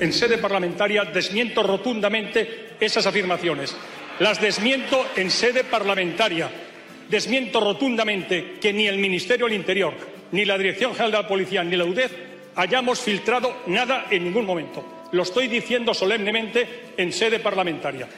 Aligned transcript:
en 0.00 0.12
sede 0.12 0.38
parlamentaria, 0.38 1.04
desmiento 1.04 1.62
rotundamente 1.62 2.76
esas 2.80 3.06
afirmaciones. 3.06 3.76
Las 4.18 4.40
desmiento 4.40 5.04
en 5.16 5.30
sede 5.30 5.64
parlamentaria. 5.64 6.50
Desmiento 7.08 7.60
rotundamente 7.60 8.58
que 8.60 8.72
ni 8.72 8.86
el 8.86 8.98
Ministerio 8.98 9.46
del 9.46 9.56
Interior, 9.56 9.94
ni 10.32 10.44
la 10.44 10.56
Dirección 10.56 10.92
General 10.92 11.10
de 11.12 11.18
la 11.18 11.28
Policía, 11.28 11.62
ni 11.64 11.76
la 11.76 11.84
UDEF 11.84 12.12
hayamos 12.56 13.00
filtrado 13.00 13.56
nada 13.66 14.06
en 14.10 14.24
ningún 14.24 14.46
momento. 14.46 15.04
Lo 15.12 15.22
estoy 15.22 15.48
diciendo 15.48 15.92
solemnemente 15.92 16.92
en 16.96 17.12
sede 17.12 17.40
parlamentaria. 17.40 18.08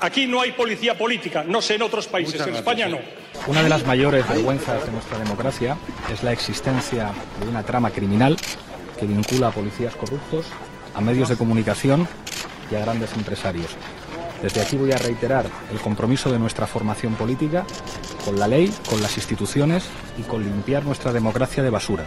Aquí 0.00 0.26
no 0.26 0.42
hay 0.42 0.52
policía 0.52 0.96
política, 0.96 1.42
no 1.46 1.62
sé 1.62 1.76
en 1.76 1.82
otros 1.82 2.06
países, 2.06 2.46
en 2.46 2.56
España 2.56 2.86
no. 2.86 2.98
Una 3.46 3.62
de 3.62 3.68
las 3.68 3.86
mayores 3.86 4.28
vergüenzas 4.28 4.84
de 4.84 4.92
nuestra 4.92 5.18
democracia 5.18 5.78
es 6.12 6.22
la 6.22 6.32
existencia 6.32 7.12
de 7.40 7.48
una 7.48 7.62
trama 7.62 7.90
criminal 7.90 8.36
que 9.00 9.06
vincula 9.06 9.48
a 9.48 9.50
policías 9.52 9.94
corruptos, 9.96 10.46
a 10.96 11.00
medios 11.02 11.28
de 11.28 11.36
comunicación 11.36 12.08
y 12.70 12.74
a 12.74 12.80
grandes 12.80 13.12
empresarios. 13.14 13.76
Desde 14.42 14.62
aquí 14.62 14.76
voy 14.76 14.92
a 14.92 14.98
reiterar 14.98 15.46
el 15.70 15.78
compromiso 15.78 16.32
de 16.32 16.38
nuestra 16.38 16.66
formación 16.66 17.14
política 17.14 17.64
con 18.24 18.38
la 18.38 18.48
ley, 18.48 18.72
con 18.88 19.02
las 19.02 19.16
instituciones 19.16 19.84
y 20.18 20.22
con 20.22 20.42
limpiar 20.42 20.84
nuestra 20.84 21.12
democracia 21.12 21.62
de 21.62 21.70
basura. 21.70 22.04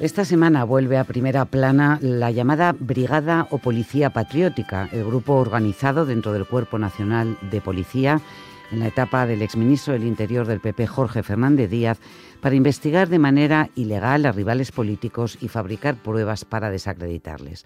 Esta 0.00 0.24
semana 0.24 0.62
vuelve 0.62 0.96
a 0.96 1.02
primera 1.02 1.44
plana 1.44 1.98
la 2.00 2.30
llamada 2.30 2.72
Brigada 2.78 3.48
o 3.50 3.58
Policía 3.58 4.10
Patriótica, 4.10 4.88
el 4.92 5.04
grupo 5.04 5.34
organizado 5.34 6.06
dentro 6.06 6.32
del 6.32 6.46
Cuerpo 6.46 6.78
Nacional 6.78 7.36
de 7.50 7.60
Policía 7.60 8.20
en 8.70 8.80
la 8.80 8.88
etapa 8.88 9.26
del 9.26 9.42
exministro 9.42 9.92
del 9.92 10.04
Interior 10.04 10.46
del 10.46 10.60
PP 10.60 10.86
Jorge 10.86 11.22
Fernández 11.22 11.70
Díaz 11.70 11.98
para 12.40 12.54
investigar 12.54 13.08
de 13.08 13.18
manera 13.18 13.70
ilegal 13.74 14.26
a 14.26 14.32
rivales 14.32 14.72
políticos 14.72 15.38
y 15.40 15.48
fabricar 15.48 15.96
pruebas 15.96 16.44
para 16.44 16.70
desacreditarles. 16.70 17.64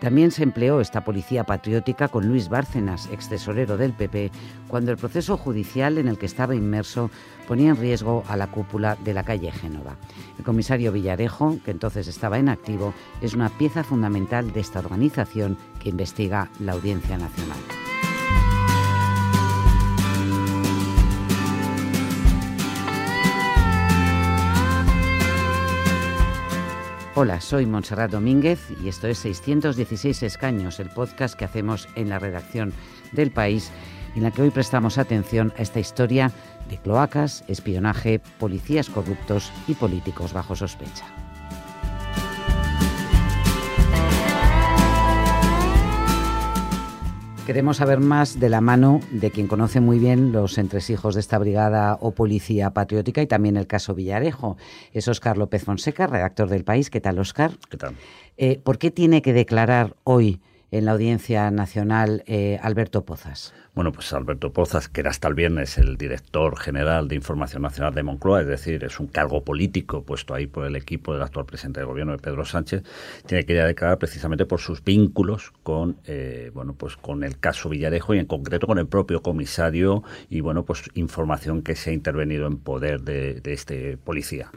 También 0.00 0.30
se 0.30 0.44
empleó 0.44 0.80
esta 0.80 1.04
policía 1.04 1.44
patriótica 1.44 2.08
con 2.08 2.28
Luis 2.28 2.48
Bárcenas, 2.48 3.08
ex 3.12 3.28
tesorero 3.28 3.76
del 3.76 3.92
PP, 3.92 4.30
cuando 4.68 4.92
el 4.92 4.96
proceso 4.96 5.36
judicial 5.36 5.98
en 5.98 6.06
el 6.06 6.18
que 6.18 6.26
estaba 6.26 6.54
inmerso 6.54 7.10
ponía 7.48 7.70
en 7.70 7.76
riesgo 7.76 8.22
a 8.28 8.36
la 8.36 8.48
cúpula 8.48 8.96
de 8.96 9.14
la 9.14 9.24
calle 9.24 9.50
Génova. 9.50 9.96
El 10.38 10.44
comisario 10.44 10.92
Villarejo, 10.92 11.58
que 11.64 11.72
entonces 11.72 12.06
estaba 12.06 12.38
en 12.38 12.48
activo, 12.48 12.94
es 13.20 13.34
una 13.34 13.48
pieza 13.48 13.82
fundamental 13.82 14.52
de 14.52 14.60
esta 14.60 14.78
organización 14.78 15.58
que 15.80 15.88
investiga 15.88 16.48
la 16.60 16.72
Audiencia 16.72 17.18
Nacional. 17.18 17.58
Hola, 27.20 27.40
soy 27.40 27.66
Montserrat 27.66 28.12
Domínguez 28.12 28.60
y 28.80 28.86
esto 28.86 29.08
es 29.08 29.18
616 29.18 30.22
escaños, 30.22 30.78
el 30.78 30.88
podcast 30.88 31.36
que 31.36 31.44
hacemos 31.44 31.88
en 31.96 32.10
la 32.10 32.20
redacción 32.20 32.72
del 33.10 33.32
país, 33.32 33.72
en 34.14 34.22
la 34.22 34.30
que 34.30 34.42
hoy 34.42 34.50
prestamos 34.50 34.98
atención 34.98 35.52
a 35.58 35.62
esta 35.62 35.80
historia 35.80 36.30
de 36.70 36.78
cloacas, 36.78 37.42
espionaje, 37.48 38.20
policías 38.38 38.88
corruptos 38.88 39.50
y 39.66 39.74
políticos 39.74 40.32
bajo 40.32 40.54
sospecha. 40.54 41.27
Queremos 47.48 47.78
saber 47.78 47.98
más 47.98 48.38
de 48.38 48.50
la 48.50 48.60
mano 48.60 49.00
de 49.10 49.30
quien 49.30 49.46
conoce 49.46 49.80
muy 49.80 49.98
bien 49.98 50.32
los 50.32 50.58
entresijos 50.58 51.14
de 51.14 51.22
esta 51.22 51.38
brigada 51.38 51.96
o 51.98 52.10
policía 52.10 52.74
patriótica 52.74 53.22
y 53.22 53.26
también 53.26 53.56
el 53.56 53.66
caso 53.66 53.94
Villarejo. 53.94 54.58
Es 54.92 55.08
Óscar 55.08 55.38
López 55.38 55.64
Fonseca, 55.64 56.06
redactor 56.06 56.50
del 56.50 56.64
País. 56.64 56.90
¿Qué 56.90 57.00
tal, 57.00 57.18
Óscar? 57.18 57.52
¿Qué 57.70 57.78
tal? 57.78 57.94
Eh, 58.36 58.60
¿Por 58.62 58.76
qué 58.76 58.90
tiene 58.90 59.22
que 59.22 59.32
declarar 59.32 59.96
hoy 60.04 60.42
en 60.70 60.84
la 60.84 60.92
Audiencia 60.92 61.50
Nacional 61.50 62.22
eh, 62.26 62.58
Alberto 62.62 63.04
Pozas? 63.04 63.54
Bueno, 63.74 63.92
pues 63.92 64.12
Alberto 64.12 64.52
Pozas, 64.52 64.88
que 64.88 65.02
era 65.02 65.10
hasta 65.10 65.28
el 65.28 65.34
viernes 65.34 65.78
el 65.78 65.96
director 65.96 66.58
general 66.58 67.06
de 67.06 67.14
Información 67.14 67.62
Nacional 67.62 67.94
de 67.94 68.02
Moncloa, 68.02 68.40
es 68.40 68.48
decir, 68.48 68.82
es 68.82 68.98
un 68.98 69.06
cargo 69.06 69.44
político 69.44 70.02
puesto 70.02 70.34
ahí 70.34 70.48
por 70.48 70.66
el 70.66 70.74
equipo 70.74 71.12
del 71.12 71.22
actual 71.22 71.46
presidente 71.46 71.78
del 71.78 71.86
gobierno 71.86 72.12
de 72.12 72.18
Pedro 72.18 72.44
Sánchez, 72.44 72.82
tiene 73.24 73.44
que 73.44 73.52
ir 73.52 73.60
a 73.60 73.66
declarar 73.66 73.98
precisamente 73.98 74.46
por 74.46 74.58
sus 74.58 74.82
vínculos 74.82 75.52
con, 75.62 75.96
eh, 76.06 76.50
bueno, 76.54 76.74
pues 76.74 76.96
con 76.96 77.22
el 77.22 77.38
caso 77.38 77.68
Villarejo 77.68 78.14
y 78.14 78.18
en 78.18 78.26
concreto 78.26 78.66
con 78.66 78.78
el 78.78 78.88
propio 78.88 79.22
comisario 79.22 80.02
y, 80.28 80.40
bueno, 80.40 80.64
pues 80.64 80.90
información 80.94 81.62
que 81.62 81.76
se 81.76 81.90
ha 81.90 81.92
intervenido 81.92 82.48
en 82.48 82.58
poder 82.58 83.02
de, 83.02 83.40
este 83.44 83.96
policía. 83.96 84.50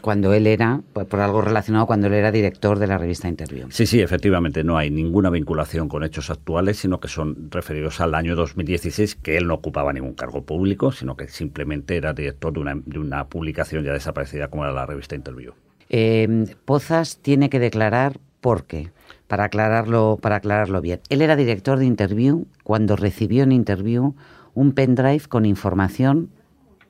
Cuando 0.00 0.32
él 0.32 0.46
era, 0.46 0.82
pues, 0.92 1.06
por 1.06 1.18
algo 1.18 1.42
relacionado, 1.42 1.86
cuando 1.86 2.06
él 2.06 2.14
era 2.14 2.30
director 2.30 2.78
de 2.78 2.86
la 2.86 2.96
revista 2.96 3.28
Interview. 3.28 3.66
Sí, 3.70 3.86
sí, 3.86 4.00
efectivamente, 4.00 4.62
no 4.62 4.78
hay 4.78 4.90
ninguna 4.90 5.30
vinculación 5.30 5.57
con 5.88 6.04
hechos 6.04 6.30
actuales, 6.30 6.78
sino 6.78 7.00
que 7.00 7.08
son 7.08 7.50
referidos 7.50 8.00
al 8.00 8.14
año 8.14 8.36
2000 8.36 8.58
2016 8.58 9.16
que 9.16 9.36
él 9.36 9.46
no 9.46 9.54
ocupaba 9.54 9.92
ningún 9.92 10.14
cargo 10.14 10.42
público, 10.42 10.92
sino 10.92 11.16
que 11.16 11.28
simplemente 11.28 11.96
era 11.96 12.12
director 12.12 12.52
de 12.52 12.60
una, 12.60 12.74
de 12.74 12.98
una 12.98 13.26
publicación 13.28 13.84
ya 13.84 13.92
desaparecida 13.92 14.48
como 14.48 14.64
era 14.64 14.72
la 14.72 14.86
revista 14.86 15.14
Interview. 15.14 15.52
Eh, 15.88 16.54
Pozas 16.64 17.18
tiene 17.18 17.48
que 17.48 17.58
declarar 17.58 18.18
por 18.40 18.64
qué, 18.64 18.90
para 19.26 19.44
aclararlo, 19.44 20.18
para 20.20 20.36
aclararlo 20.36 20.80
bien. 20.80 21.00
Él 21.08 21.22
era 21.22 21.36
director 21.36 21.78
de 21.78 21.86
Interview 21.86 22.46
cuando 22.62 22.96
recibió 22.96 23.44
en 23.44 23.52
Interview 23.52 24.14
un 24.54 24.72
pendrive 24.72 25.22
con 25.28 25.46
información 25.46 26.30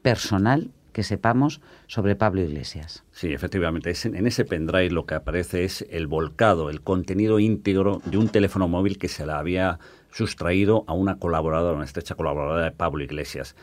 personal 0.03 0.71
que 0.99 1.05
sepamos 1.05 1.61
sobre 1.87 2.17
Pablo 2.17 2.41
Iglesias. 2.41 3.05
Sí, 3.13 3.33
efectivamente. 3.33 3.93
en 4.03 4.27
ese 4.27 4.45
pendrive 4.45 4.91
lo 4.91 5.07
que 5.07 5.15
aparece 5.15 5.63
es 5.63 5.87
el 5.91 6.09
volcado, 6.09 6.71
el 6.71 6.81
contenido 6.81 7.39
íntegro 7.39 8.03
de 8.05 8.19
un 8.19 8.29
teléfono 8.31 8.67
móvil 8.67 8.99
que 8.99 9.07
se 9.07 9.25
le 9.25 9.31
había 9.31 9.79
sustraído 10.11 10.83
a 10.89 10.95
una 10.95 11.21
colaboradora, 11.21 11.77
una 11.77 11.85
estrecha 11.85 12.17
colaboradora 12.17 12.65
de 12.65 12.73
Pablo 12.73 13.05
Iglesias. 13.05 13.55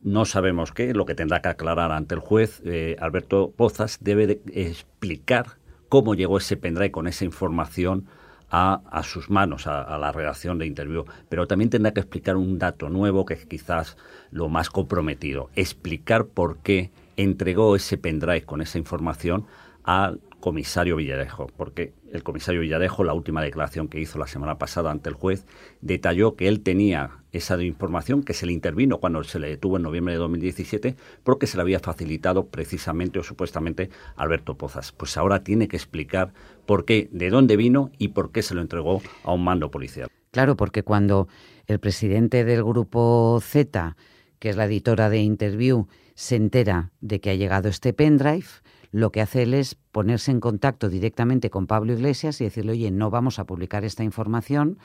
No 0.00 0.24
sabemos 0.24 0.72
qué, 0.72 0.92
lo 0.92 1.06
que 1.06 1.14
tendrá 1.14 1.40
que 1.40 1.50
aclarar 1.50 1.92
ante 1.92 2.16
el 2.16 2.20
juez 2.20 2.60
eh, 2.64 2.96
Alberto 2.98 3.52
Pozas 3.56 3.98
debe 4.00 4.42
explicar 4.52 5.58
cómo 5.88 6.16
llegó 6.16 6.38
ese 6.38 6.56
pendrive 6.56 6.90
con 6.90 7.06
esa 7.06 7.24
información 7.24 8.06
a, 8.50 9.02
sus 9.04 9.30
manos, 9.30 9.66
a, 9.66 9.96
la 9.98 10.12
redacción 10.12 10.58
de 10.58 10.66
interview. 10.66 11.04
Pero 11.28 11.46
también 11.46 11.70
tendrá 11.70 11.92
que 11.92 12.00
explicar 12.00 12.36
un 12.36 12.58
dato 12.58 12.88
nuevo 12.88 13.24
que 13.24 13.34
es 13.34 13.46
quizás 13.46 13.96
lo 14.30 14.48
más 14.48 14.70
comprometido, 14.70 15.50
explicar 15.54 16.26
por 16.26 16.58
qué 16.58 16.90
entregó 17.16 17.76
ese 17.76 17.98
pendrive 17.98 18.42
con 18.42 18.60
esa 18.60 18.78
información 18.78 19.46
al 19.84 20.20
comisario 20.40 20.96
Villarejo, 20.96 21.48
porque 21.56 21.92
el 22.12 22.22
comisario 22.22 22.62
Villarejo, 22.62 23.04
la 23.04 23.14
última 23.14 23.42
declaración 23.42 23.88
que 23.88 24.00
hizo 24.00 24.18
la 24.18 24.26
semana 24.26 24.58
pasada 24.58 24.90
ante 24.90 25.10
el 25.10 25.14
juez, 25.14 25.44
detalló 25.80 26.34
que 26.34 26.48
él 26.48 26.62
tenía 26.62 27.18
esa 27.32 27.62
información 27.62 28.22
que 28.22 28.34
se 28.34 28.46
le 28.46 28.52
intervino 28.52 28.98
cuando 28.98 29.22
se 29.22 29.38
le 29.38 29.48
detuvo 29.48 29.76
en 29.76 29.82
noviembre 29.82 30.14
de 30.14 30.18
2017, 30.18 30.96
porque 31.22 31.46
se 31.46 31.56
le 31.56 31.62
había 31.62 31.78
facilitado 31.78 32.46
precisamente 32.46 33.18
o 33.18 33.22
supuestamente 33.22 33.90
Alberto 34.16 34.56
Pozas. 34.56 34.92
Pues 34.92 35.16
ahora 35.16 35.44
tiene 35.44 35.68
que 35.68 35.76
explicar 35.76 36.32
por 36.66 36.84
qué, 36.84 37.08
de 37.12 37.30
dónde 37.30 37.56
vino 37.56 37.90
y 37.98 38.08
por 38.08 38.32
qué 38.32 38.42
se 38.42 38.54
lo 38.54 38.62
entregó 38.62 39.02
a 39.22 39.32
un 39.32 39.44
mando 39.44 39.70
policial. 39.70 40.08
Claro, 40.32 40.56
porque 40.56 40.82
cuando 40.82 41.28
el 41.66 41.80
presidente 41.80 42.44
del 42.44 42.64
grupo 42.64 43.38
Z, 43.42 43.96
que 44.38 44.48
es 44.48 44.56
la 44.56 44.64
editora 44.64 45.10
de 45.10 45.18
Interview, 45.18 45.86
se 46.14 46.36
entera 46.36 46.90
de 47.00 47.20
que 47.20 47.30
ha 47.30 47.34
llegado 47.34 47.68
este 47.68 47.92
pendrive, 47.92 48.46
lo 48.92 49.10
que 49.12 49.20
hace 49.20 49.42
él 49.42 49.54
es 49.54 49.76
ponerse 49.92 50.30
en 50.30 50.40
contacto 50.40 50.88
directamente 50.88 51.50
con 51.50 51.66
Pablo 51.66 51.92
Iglesias 51.92 52.40
y 52.40 52.44
decirle, 52.44 52.72
oye, 52.72 52.90
no 52.90 53.10
vamos 53.10 53.38
a 53.38 53.44
publicar 53.44 53.84
esta 53.84 54.04
información, 54.04 54.78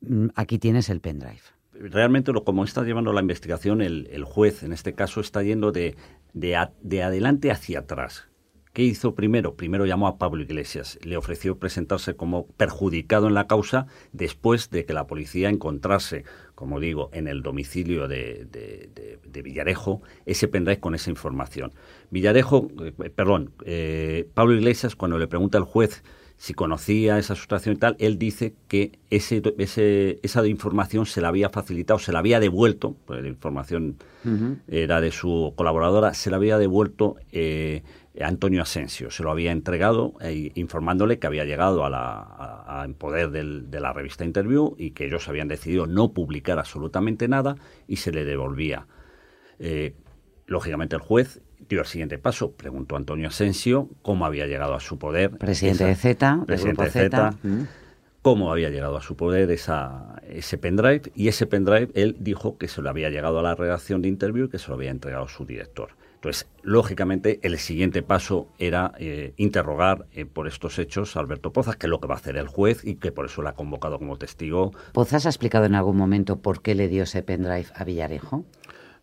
mm, 0.00 0.28
aquí 0.34 0.58
tienes 0.58 0.88
el 0.90 1.00
pendrive. 1.00 1.40
Realmente, 1.72 2.32
lo, 2.32 2.44
como 2.44 2.64
está 2.64 2.82
llevando 2.82 3.12
la 3.12 3.20
investigación, 3.20 3.80
el, 3.80 4.24
juez 4.24 4.62
en 4.62 4.72
este 4.72 4.94
caso 4.94 5.20
está 5.20 5.42
yendo 5.42 5.72
de, 5.72 5.96
de 6.34 7.02
adelante 7.02 7.50
hacia 7.50 7.80
atrás. 7.80 8.29
¿Qué 8.72 8.82
hizo 8.82 9.16
primero? 9.16 9.56
Primero 9.56 9.84
llamó 9.84 10.06
a 10.06 10.16
Pablo 10.16 10.42
Iglesias, 10.42 10.96
le 11.02 11.16
ofreció 11.16 11.58
presentarse 11.58 12.14
como 12.14 12.46
perjudicado 12.46 13.26
en 13.26 13.34
la 13.34 13.48
causa 13.48 13.88
después 14.12 14.70
de 14.70 14.84
que 14.84 14.92
la 14.92 15.08
policía 15.08 15.48
encontrase, 15.48 16.24
como 16.54 16.78
digo, 16.78 17.10
en 17.12 17.26
el 17.26 17.42
domicilio 17.42 18.06
de, 18.06 19.18
Villarejo 19.42 20.02
ese 20.24 20.46
pendrive 20.46 20.78
con 20.78 20.94
esa 20.94 21.10
información. 21.10 21.72
Villarejo, 22.10 22.68
eh, 22.84 22.92
perdón, 22.92 23.52
eh, 23.64 24.28
Pablo 24.34 24.54
Iglesias, 24.54 24.94
cuando 24.94 25.18
le 25.18 25.26
pregunta 25.26 25.58
al 25.58 25.64
juez 25.64 26.04
si 26.40 26.54
conocía 26.54 27.18
esa 27.18 27.34
sustracción 27.34 27.74
y 27.74 27.78
tal, 27.78 27.96
él 27.98 28.18
dice 28.18 28.54
que 28.66 28.98
ese, 29.10 29.42
esa 30.22 30.46
información 30.46 31.04
se 31.04 31.20
la 31.20 31.28
había 31.28 31.50
facilitado, 31.50 31.98
se 31.98 32.12
la 32.12 32.20
había 32.20 32.40
devuelto, 32.40 32.96
pues 33.04 33.20
la 33.20 33.28
información 33.28 33.98
era 34.66 35.02
de 35.02 35.12
su 35.12 35.52
colaboradora, 35.54 36.14
se 36.14 36.30
la 36.30 36.38
había 36.38 36.56
devuelto 36.56 37.16
eh, 37.30 37.82
Antonio 38.18 38.62
Asensio. 38.62 39.10
Se 39.10 39.22
lo 39.22 39.30
había 39.30 39.52
entregado 39.52 40.14
eh, 40.22 40.50
informándole 40.54 41.18
que 41.18 41.26
había 41.26 41.44
llegado 41.44 41.84
a 41.84 41.90
la, 41.90 42.84
en 42.86 42.94
poder 42.94 43.30
de 43.30 43.80
la 43.80 43.92
revista 43.92 44.24
Interview 44.24 44.76
y 44.78 44.92
que 44.92 45.04
ellos 45.04 45.28
habían 45.28 45.46
decidido 45.46 45.86
no 45.86 46.14
publicar 46.14 46.58
absolutamente 46.58 47.28
nada 47.28 47.56
y 47.86 47.96
se 47.96 48.12
le 48.12 48.24
devolvía. 48.24 48.86
Eh, 49.58 49.94
lógicamente 50.46 50.96
el 50.96 51.02
juez 51.02 51.42
dio 51.68 51.80
el 51.80 51.86
siguiente 51.86 52.18
paso. 52.18 52.52
Preguntó 52.52 52.96
Antonio 52.96 53.28
Asensio 53.28 53.88
cómo 54.02 54.26
había 54.26 54.46
llegado 54.46 54.74
a 54.74 54.80
su 54.80 54.98
poder. 54.98 55.30
Presidente 55.30 55.84
de 55.84 55.94
Z, 55.94 56.44
presidente 56.46 56.84
de 56.84 56.90
Z. 56.90 57.34
Mm. 57.42 57.62
Cómo 58.22 58.52
había 58.52 58.68
llegado 58.68 58.98
a 58.98 59.02
su 59.02 59.16
poder 59.16 59.50
esa, 59.50 60.20
ese 60.28 60.58
pendrive. 60.58 61.10
Y 61.14 61.28
ese 61.28 61.46
pendrive, 61.46 61.88
él 61.94 62.16
dijo 62.20 62.58
que 62.58 62.68
se 62.68 62.82
lo 62.82 62.90
había 62.90 63.08
llegado 63.08 63.38
a 63.38 63.42
la 63.42 63.54
redacción 63.54 64.02
de 64.02 64.08
Interview 64.08 64.46
y 64.46 64.48
que 64.50 64.58
se 64.58 64.68
lo 64.68 64.74
había 64.74 64.90
entregado 64.90 65.24
a 65.24 65.28
su 65.28 65.46
director. 65.46 65.90
Entonces, 66.20 66.46
lógicamente, 66.60 67.40
el 67.42 67.58
siguiente 67.58 68.02
paso 68.02 68.46
era 68.58 68.92
eh, 68.98 69.32
interrogar 69.38 70.04
eh, 70.12 70.26
por 70.26 70.48
estos 70.48 70.78
hechos 70.78 71.16
a 71.16 71.20
Alberto 71.20 71.50
Pozas, 71.50 71.76
que 71.76 71.86
es 71.86 71.90
lo 71.90 71.98
que 71.98 72.08
va 72.08 72.16
a 72.16 72.18
hacer 72.18 72.36
el 72.36 72.46
juez 72.46 72.84
y 72.84 72.96
que 72.96 73.10
por 73.10 73.24
eso 73.24 73.40
lo 73.40 73.48
ha 73.48 73.54
convocado 73.54 73.98
como 73.98 74.18
testigo. 74.18 74.72
¿Pozas 74.92 75.24
ha 75.24 75.30
explicado 75.30 75.64
en 75.64 75.74
algún 75.74 75.96
momento 75.96 76.36
por 76.36 76.60
qué 76.60 76.74
le 76.74 76.88
dio 76.88 77.04
ese 77.04 77.22
pendrive 77.22 77.68
a 77.74 77.84
Villarejo? 77.84 78.44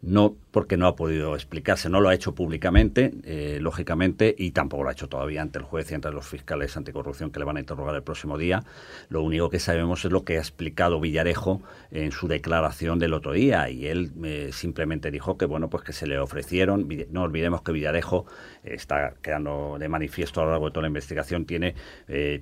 No 0.02 0.36
porque 0.52 0.78
no 0.78 0.88
ha 0.88 0.96
podido 0.96 1.36
explicarse, 1.36 1.90
no 1.90 2.02
lo 2.02 2.10
ha 2.10 2.16
hecho 2.16 2.34
públicamente, 2.34 3.14
eh, 3.24 3.60
lógicamente, 3.62 4.34
y 4.38 4.52
tampoco 4.52 4.84
lo 4.84 4.90
ha 4.90 4.92
hecho 4.92 5.08
todavía 5.08 5.42
ante 5.42 5.60
el 5.60 5.66
juez 5.66 5.92
y 5.92 5.96
ante 5.96 6.12
los 6.12 6.26
fiscales 6.26 6.76
anticorrupción 6.78 7.32
que 7.32 7.40
le 7.40 7.46
van 7.46 7.58
a 7.58 7.60
interrogar 7.60 7.96
el 7.96 8.04
próximo 8.04 8.38
día. 8.38 8.64
Lo 9.10 9.22
único 9.22 9.50
que 9.50 9.60
sabemos 9.60 10.04
es 10.06 10.12
lo 10.12 10.24
que 10.24 10.38
ha 10.38 10.40
explicado 10.40 11.00
Villarejo 11.00 11.62
en 11.92 12.12
su 12.12 12.28
declaración 12.28 13.00
del 13.00 13.14
otro 13.14 13.34
día, 13.34 13.70
y 13.70 13.88
él 13.88 14.12
eh, 14.24 14.50
simplemente 14.52 15.12
dijo 15.12 15.38
que 15.38 15.46
bueno, 15.46 15.70
pues 15.70 15.84
que 15.84 15.94
se 15.94 16.08
le 16.08 16.18
ofrecieron. 16.20 16.88
No 17.12 17.24
olvidemos 17.24 17.62
que 17.62 17.72
Villarejo 17.72 18.26
eh, 18.64 18.74
está 18.76 19.14
quedando 19.22 19.78
de 19.80 19.90
manifiesto 19.90 20.42
a 20.42 20.46
lo 20.46 20.52
largo 20.52 20.66
de 20.68 20.72
toda 20.72 20.84
la 20.84 20.88
investigación, 20.88 21.46
tiene 21.46 21.76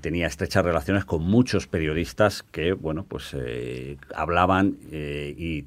tenía 0.02 0.28
estrechas 0.28 0.64
relaciones 0.64 1.06
con 1.06 1.24
muchos 1.24 1.68
periodistas 1.68 2.44
que 2.44 2.74
bueno, 2.74 3.06
pues 3.08 3.36
hablaban 4.14 4.78
y 4.92 5.66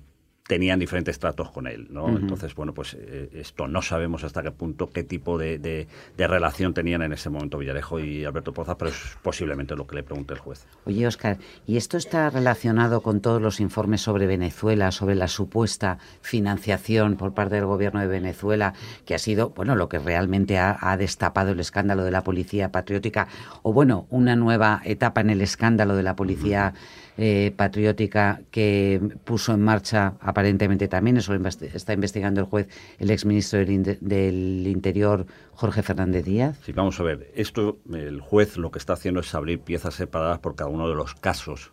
tenían 0.49 0.79
diferentes 0.79 1.19
tratos 1.19 1.51
con 1.51 1.67
él, 1.67 1.89
¿no? 1.91 2.09
Entonces, 2.09 2.55
bueno, 2.55 2.73
pues 2.73 2.97
eh, 2.99 3.29
esto 3.35 3.69
no 3.69 3.83
sabemos 3.83 4.25
hasta 4.25 4.43
qué 4.43 4.51
punto, 4.51 4.89
qué 4.89 5.05
tipo 5.05 5.37
de, 5.37 5.59
de, 5.59 6.27
relación 6.27 6.73
tenían 6.73 7.03
en 7.03 7.13
ese 7.13 7.29
momento 7.29 7.59
Villarejo 7.59 8.01
y 8.01 8.25
Alberto 8.25 8.55
Poza, 8.55 8.79
pero 8.79 8.91
es 8.91 9.19
posiblemente 9.23 9.77
lo 9.77 9.87
que 9.87 9.97
le 9.97 10.03
pregunte 10.03 10.33
el 10.33 10.41
juez. 10.41 10.67
Oye, 10.87 11.07
Oscar, 11.07 11.37
¿y 11.67 11.77
esto 11.77 11.99
está 11.99 12.31
relacionado 12.31 13.03
con 13.03 13.21
todos 13.21 13.43
los 13.43 13.61
informes 13.61 14.01
sobre 14.01 14.27
Venezuela, 14.27 14.91
sobre 14.91 15.15
la 15.17 15.29
supuesta 15.29 15.99
financiación 16.23 17.17
por 17.17 17.35
parte 17.35 17.57
del 17.57 17.67
gobierno 17.67 18.01
de 18.01 18.07
Venezuela, 18.07 18.73
que 19.05 19.15
ha 19.15 19.19
sido, 19.19 19.51
bueno, 19.51 19.75
lo 19.75 19.91
que 19.91 19.99
realmente 19.99 20.57
ha, 20.57 20.79
ha 20.81 20.97
destapado 20.97 21.53
el 21.53 21.61
escándalo 21.61 22.05
de 22.05 22.11
la 22.11 22.25
policía 22.25 22.73
patriótica, 22.73 23.29
o 23.63 23.75
bueno, 23.75 24.07
una 24.09 24.35
nueva 24.35 24.81
etapa 24.85 25.21
en 25.21 25.29
el 25.29 25.43
escándalo 25.43 25.95
de 25.95 26.03
la 26.03 26.17
policía 26.17 26.73
eh, 27.21 27.53
patriótica 27.57 28.43
que 28.53 29.01
puso 29.25 29.53
en 29.53 29.61
marcha 29.61 30.15
aparentemente 30.21 30.87
también, 30.87 31.17
eso 31.17 31.35
está 31.75 31.93
investigando 31.93 32.41
el 32.41 32.47
juez, 32.47 32.69
el 33.01 33.11
exministro 33.11 33.59
del, 33.59 33.99
del 34.01 34.67
Interior, 34.69 35.27
Jorge 35.53 35.83
Fernández 35.83 36.25
Díaz. 36.25 36.61
Sí, 36.65 36.73
vamos 36.73 37.01
a 37.01 37.03
ver, 37.03 37.33
esto 37.35 37.79
el 37.93 38.21
juez 38.21 38.57
lo 38.57 38.71
que 38.71 38.79
está 38.79 38.93
haciendo 38.93 39.19
es 39.19 39.35
abrir 39.35 39.59
piezas 39.59 39.95
separadas 39.95 40.39
por 40.39 40.55
cada 40.55 40.71
uno 40.71 40.89
de 40.89 40.95
los 40.95 41.17
casos 41.17 41.73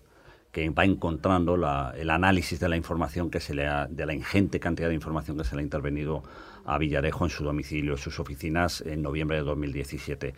que 0.52 0.70
va 0.70 0.86
encontrando 0.86 1.56
el 1.94 2.10
análisis 2.10 2.60
de 2.60 2.70
la 2.70 2.78
información 2.78 3.30
que 3.30 3.40
se 3.42 3.54
le 3.54 3.68
ha, 3.68 3.88
de 3.88 4.06
la 4.06 4.14
ingente 4.14 4.60
cantidad 4.60 4.88
de 4.88 4.96
información 4.96 5.38
que 5.38 5.44
se 5.44 5.54
le 5.54 5.60
ha 5.60 5.64
intervenido 5.64 6.24
a 6.66 6.78
Villarejo 6.78 7.26
en 7.26 7.30
su 7.30 7.44
domicilio, 7.44 7.92
en 7.92 7.98
sus 7.98 8.20
oficinas, 8.20 8.82
en 8.82 9.02
noviembre 9.02 9.38
de 9.38 9.44
2017. 9.44 10.34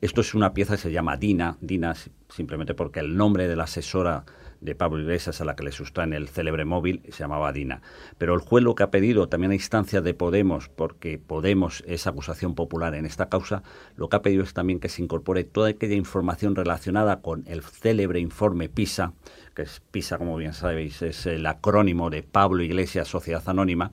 Esto 0.00 0.20
es 0.20 0.34
una 0.34 0.52
pieza 0.52 0.74
que 0.76 0.82
se 0.82 0.92
llama 0.92 1.16
DINA, 1.16 1.56
DINA 1.60 1.94
simplemente 2.28 2.74
porque 2.74 3.00
el 3.00 3.16
nombre 3.16 3.48
de 3.48 3.56
la 3.56 3.64
asesora 3.64 4.24
de 4.62 4.74
Pablo 4.74 5.00
Iglesias 5.00 5.40
a 5.40 5.44
la 5.44 5.56
que 5.56 5.64
le 5.64 5.72
sustraen 5.72 6.12
el 6.12 6.28
célebre 6.28 6.64
móvil 6.64 7.02
se 7.10 7.18
llamaba 7.18 7.52
Dina. 7.52 7.82
Pero 8.16 8.34
el 8.34 8.40
juez 8.40 8.64
lo 8.64 8.74
que 8.74 8.84
ha 8.84 8.90
pedido 8.90 9.28
también 9.28 9.52
a 9.52 9.56
instancia 9.56 10.00
de 10.00 10.14
Podemos, 10.14 10.68
porque 10.68 11.18
Podemos 11.18 11.82
es 11.86 12.06
acusación 12.06 12.54
popular 12.54 12.94
en 12.94 13.04
esta 13.04 13.28
causa, 13.28 13.62
lo 13.96 14.08
que 14.08 14.16
ha 14.16 14.22
pedido 14.22 14.44
es 14.44 14.54
también 14.54 14.80
que 14.80 14.88
se 14.88 15.02
incorpore 15.02 15.44
toda 15.44 15.70
aquella 15.70 15.94
información 15.94 16.56
relacionada 16.56 17.20
con 17.20 17.44
el 17.46 17.62
célebre 17.62 18.20
informe 18.20 18.68
PISA, 18.68 19.12
que 19.54 19.62
es 19.62 19.80
PISA, 19.90 20.18
como 20.18 20.36
bien 20.36 20.54
sabéis, 20.54 21.02
es 21.02 21.26
el 21.26 21.44
acrónimo 21.46 22.08
de 22.08 22.22
Pablo 22.22 22.62
Iglesias 22.62 23.08
Sociedad 23.08 23.42
Anónima, 23.46 23.90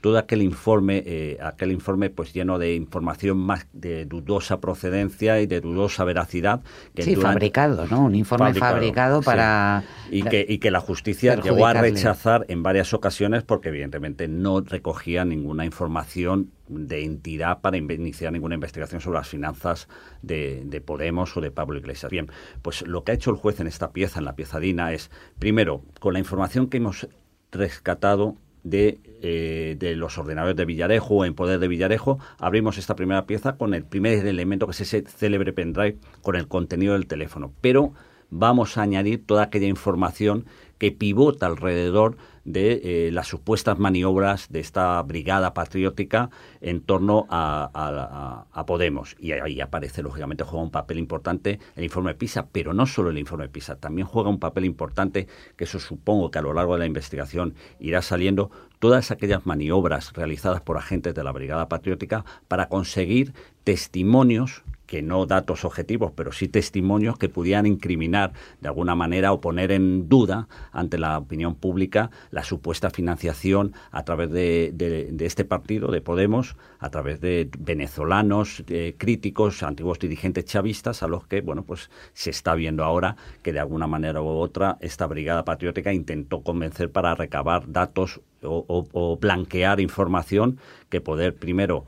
todo 0.00 0.18
aquel 0.18 0.42
informe, 0.42 1.02
eh, 1.04 1.38
aquel 1.42 1.72
informe 1.72 2.10
pues 2.10 2.32
lleno 2.32 2.58
de 2.58 2.74
información 2.74 3.36
más 3.36 3.66
de 3.72 4.06
dudosa 4.06 4.60
procedencia 4.60 5.40
y 5.40 5.46
de 5.46 5.60
dudosa 5.60 6.04
veracidad. 6.04 6.62
Que 6.94 7.02
sí, 7.02 7.16
fabricado, 7.16 7.86
¿no? 7.86 8.04
Un 8.04 8.14
informe 8.14 8.54
fabricado, 8.54 9.20
para... 9.22 9.84
Y, 10.10 10.22
que, 10.22 10.44
y 10.48 10.58
que 10.58 10.70
la 10.70 10.80
justicia 10.80 11.36
llegó 11.36 11.66
a 11.66 11.74
rechazar 11.74 12.46
en 12.48 12.62
varias 12.62 12.94
ocasiones 12.94 13.42
porque 13.42 13.68
evidentemente 13.68 14.26
no 14.26 14.60
recogía 14.60 15.24
ninguna 15.24 15.64
información 15.64 16.50
de 16.68 17.04
entidad 17.04 17.60
para 17.60 17.76
iniciar 17.76 18.32
ninguna 18.32 18.54
investigación 18.54 19.00
sobre 19.00 19.18
las 19.18 19.28
finanzas 19.28 19.88
de, 20.22 20.62
de, 20.64 20.80
Podemos 20.80 21.36
o 21.36 21.40
de 21.40 21.50
Pablo 21.50 21.78
Iglesias. 21.78 22.10
Bien, 22.10 22.30
pues 22.62 22.82
lo 22.82 23.04
que 23.04 23.12
ha 23.12 23.14
hecho 23.14 23.30
el 23.30 23.36
juez 23.36 23.60
en 23.60 23.66
esta 23.66 23.90
pieza, 23.90 24.20
en 24.20 24.24
la 24.24 24.34
pieza 24.36 24.60
DINA, 24.60 24.92
es, 24.92 25.10
primero, 25.38 25.82
con 25.98 26.12
la 26.12 26.20
información 26.20 26.68
que 26.68 26.78
hemos 26.78 27.08
rescatado 27.52 28.36
de, 28.62 29.00
eh, 29.22 29.76
de, 29.78 29.96
los 29.96 30.18
ordenadores 30.18 30.56
de 30.56 30.64
Villarejo 30.64 31.14
o 31.16 31.24
en 31.24 31.34
poder 31.34 31.58
de 31.58 31.68
Villarejo, 31.68 32.18
abrimos 32.38 32.78
esta 32.78 32.96
primera 32.96 33.26
pieza 33.26 33.56
con 33.56 33.74
el 33.74 33.84
primer 33.84 34.26
elemento 34.26 34.66
que 34.66 34.72
es 34.72 34.80
ese 34.80 35.02
célebre 35.02 35.52
pendrive 35.52 35.98
con 36.22 36.36
el 36.36 36.48
contenido 36.48 36.94
del 36.94 37.06
teléfono. 37.06 37.52
Pero 37.60 37.92
vamos 38.30 38.78
a 38.78 38.82
añadir 38.82 39.24
toda 39.26 39.44
aquella 39.44 39.66
información 39.66 40.46
que 40.78 40.92
pivota 40.92 41.46
alrededor 41.46 42.16
de 42.44 42.80
eh, 42.82 43.10
las 43.12 43.28
supuestas 43.28 43.78
maniobras 43.78 44.48
de 44.50 44.60
esta 44.60 45.00
brigada 45.02 45.54
patriótica 45.54 46.30
en 46.60 46.80
torno 46.80 47.26
a, 47.28 48.46
Podemos. 48.66 49.16
Y 49.18 49.32
ahí 49.32 49.60
aparece, 49.60 50.00
lógicamente, 50.00 50.44
juega 50.44 50.62
un 50.62 50.70
papel 50.70 50.98
importante 50.98 51.58
el 51.74 51.82
informe 51.82 52.14
PISA, 52.14 52.46
pero 52.52 52.72
no 52.72 52.86
solo 52.86 53.10
el 53.10 53.18
informe 53.18 53.48
PISA, 53.48 53.76
también 53.76 54.06
juega 54.06 54.28
un 54.28 54.38
papel 54.38 54.64
importante, 54.64 55.26
que 55.56 55.64
eso 55.64 55.80
supongo 55.80 56.30
que 56.30 56.38
a 56.38 56.42
lo 56.42 56.52
largo 56.52 56.74
de 56.74 56.80
la 56.80 56.86
investigación 56.86 57.54
irá 57.80 58.00
saliendo, 58.00 58.52
todas 58.78 59.10
aquellas 59.10 59.44
maniobras 59.44 60.12
realizadas 60.12 60.60
por 60.60 60.76
agentes 60.76 61.16
de 61.16 61.24
la 61.24 61.32
Brigada 61.32 61.68
Patriótica 61.68 62.24
para 62.46 62.68
conseguir 62.68 63.32
testimonios 63.64 64.62
que 64.90 65.02
no 65.02 65.24
datos 65.24 65.64
objetivos, 65.64 66.10
pero 66.16 66.32
sí 66.32 66.48
testimonios 66.48 67.16
que 67.16 67.28
pudieran 67.28 67.64
incriminar 67.64 68.32
de 68.60 68.66
alguna 68.66 68.96
manera 68.96 69.32
o 69.32 69.40
poner 69.40 69.70
en 69.70 70.08
duda 70.08 70.48
ante 70.72 70.98
la 70.98 71.16
opinión 71.16 71.54
pública 71.54 72.10
la 72.32 72.42
supuesta 72.42 72.90
financiación 72.90 73.72
a 73.92 74.02
través 74.02 74.32
de, 74.32 75.14
este 75.20 75.44
partido, 75.44 75.92
de 75.92 76.00
Podemos, 76.00 76.56
a 76.80 76.90
través 76.90 77.20
de 77.20 77.48
venezolanos 77.56 78.64
críticos, 78.98 79.62
antiguos 79.62 80.00
dirigentes 80.00 80.44
chavistas, 80.46 81.04
a 81.04 81.06
los 81.06 81.24
que, 81.24 81.40
bueno, 81.40 81.62
pues 81.62 81.88
se 82.12 82.30
está 82.30 82.56
viendo 82.56 82.82
ahora 82.82 83.14
que 83.42 83.52
de 83.52 83.60
alguna 83.60 83.86
manera 83.86 84.20
u 84.20 84.26
otra 84.26 84.76
esta 84.80 85.06
brigada 85.06 85.44
patriótica 85.44 85.92
intentó 85.92 86.42
convencer 86.42 86.90
para 86.90 87.14
recabar 87.14 87.70
datos 87.70 88.20
o 88.42 89.18
blanquear 89.20 89.78
información 89.78 90.58
que 90.88 91.00
poder 91.00 91.36
primero 91.36 91.84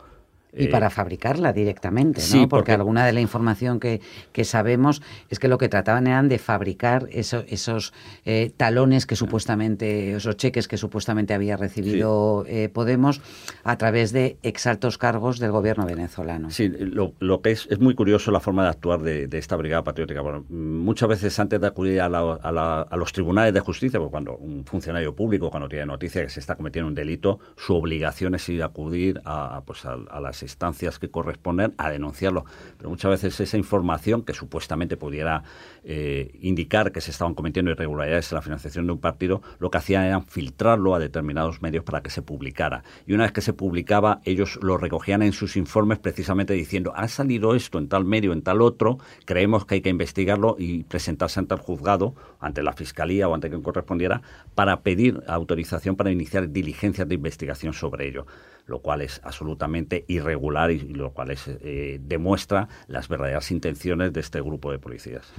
y 0.55 0.69
para 0.69 0.89
eh, 0.89 0.91
fabricarla 0.91 1.53
directamente, 1.53 2.21
¿no? 2.35 2.49
porque, 2.49 2.73
alguna 2.73 3.07
de 3.07 3.13
la 3.13 3.21
información 3.21 3.81
que, 3.81 4.01
que, 4.33 4.45
sabemos 4.45 5.03
es 5.31 5.39
que 5.39 5.49
lo 5.49 5.57
que 5.57 5.69
trataban 5.69 6.07
eran 6.07 6.29
de 6.29 6.39
fabricar 6.39 7.09
esos 7.11 7.93
eh, 8.25 8.53
talones 8.57 9.07
que 9.07 9.17
supuestamente, 9.17 10.15
esos 10.15 10.37
cheques 10.37 10.69
que 10.69 10.77
supuestamente 10.77 11.33
había 11.35 11.57
recibido 11.57 12.45
eh, 12.49 12.69
Podemos 12.73 13.21
a 13.65 13.77
través 13.77 14.13
de 14.13 14.37
exaltos 14.43 14.99
cargos 14.99 15.39
del 15.39 15.51
gobierno 15.51 15.87
venezolano. 15.87 16.51
Sí, 16.51 16.69
lo, 16.69 17.15
lo 17.19 17.41
que 17.41 17.53
es, 17.53 17.67
es 17.71 17.79
muy 17.79 17.95
curioso 17.95 18.31
la 18.31 18.41
forma 18.41 18.65
de 18.65 18.71
actuar 18.71 19.01
de, 19.01 19.29
de 19.29 19.39
esta 19.39 19.57
brigada 19.57 19.85
patriótica. 19.85 20.21
Bueno, 20.21 20.45
muchas 20.49 21.09
veces 21.09 21.39
antes 21.39 21.61
de 21.61 21.67
acudir 21.67 22.01
a, 22.01 22.07
a, 22.07 22.83
a, 22.83 22.97
los 22.97 23.13
tribunales 23.13 23.55
de 23.55 23.61
justicia, 23.61 23.99
porque 23.99 24.11
cuando 24.11 24.37
un 24.37 24.65
funcionario 24.65 25.15
público, 25.15 25.51
cuando 25.51 25.69
tiene 25.69 25.87
noticia 25.87 26.23
que 26.23 26.29
se 26.29 26.41
está 26.41 26.57
cometiendo 26.57 26.89
un 26.89 26.95
delito, 26.95 27.41
su 27.57 27.75
obligación 27.75 28.35
es 28.35 28.49
ir 28.49 28.63
a 28.63 28.67
acudir 28.67 29.21
a, 29.25 29.63
pues 29.67 29.85
a 29.85 30.21
instancias 30.43 30.99
que 30.99 31.11
corresponden 31.11 31.75
a 31.79 31.91
denunciarlo. 31.91 32.45
Pero 32.77 32.91
muchas 32.91 33.11
veces 33.11 33.41
esa 33.41 33.57
información 33.57 34.23
que 34.23 34.35
supuestamente 34.35 34.97
pudiera 34.97 35.45
eh, 35.85 36.39
indicar 36.41 36.93
que 36.93 37.01
se 37.01 37.11
estaban 37.11 37.35
cometiendo 37.35 37.71
irregularidades 37.71 38.31
en 38.33 38.37
la 38.37 38.43
financiación 38.43 38.87
de 38.87 38.93
un 38.93 38.99
partido, 38.99 39.43
lo 39.59 39.71
que 39.71 39.79
hacían 39.79 40.05
era 40.05 40.21
filtrarlo 40.21 40.95
a 40.95 40.99
determinados 40.99 41.63
medios 41.63 41.85
para 41.85 42.03
que 42.03 42.11
se 42.11 42.23
publicara. 42.23 42.83
Y 43.07 43.15
una 43.15 43.25
vez 43.25 43.33
que 43.33 43.41
se 43.41 43.53
publicaba, 43.53 44.21
ellos 44.25 44.59
lo 44.63 44.77
recogían 44.77 45.23
en 45.23 45.33
sus 45.33 45.57
informes 45.57 45.99
precisamente 45.99 46.55
diciendo, 46.55 46.93
ha 46.95 47.09
salido 47.09 47.55
esto 47.55 47.79
en 47.79 47.89
tal 47.89 48.05
medio, 48.05 48.33
en 48.33 48.43
tal 48.43 48.63
otro, 48.63 48.99
creemos 49.25 49.65
que 49.67 49.77
hay 49.77 49.81
que 49.81 49.91
investigarlo 49.91 50.57
y 50.59 50.85
presentarse 50.85 51.41
ante 51.41 51.55
el 51.55 51.61
juzgado, 51.61 52.15
ante 52.41 52.63
la 52.63 52.73
fiscalía 52.73 53.29
o 53.29 53.35
ante 53.35 53.49
quien 53.49 53.63
correspondiera, 53.63 54.23
para 54.55 54.81
pedir 54.81 55.23
autorización 55.27 55.97
para 55.97 56.11
iniciar 56.11 56.51
diligencias 56.51 57.09
de 57.09 57.15
investigación 57.15 57.73
sobre 57.73 58.09
ello 58.09 58.27
lo 58.67 58.81
cual 58.81 59.03
es 59.03 59.21
absolutamente 59.25 60.05
irregular 60.09 60.71
y, 60.71 60.81
lo 60.81 61.13
cual 61.13 61.31
es, 61.31 61.49
eh, 61.49 62.01
demuestra 62.03 62.69
las 62.87 63.09
verdaderas 63.09 63.51
intenciones 63.51 64.13
de 64.13 64.21
este 64.21 64.41
grupo 64.41 64.71
de 64.71 64.79
policías. 64.79 65.33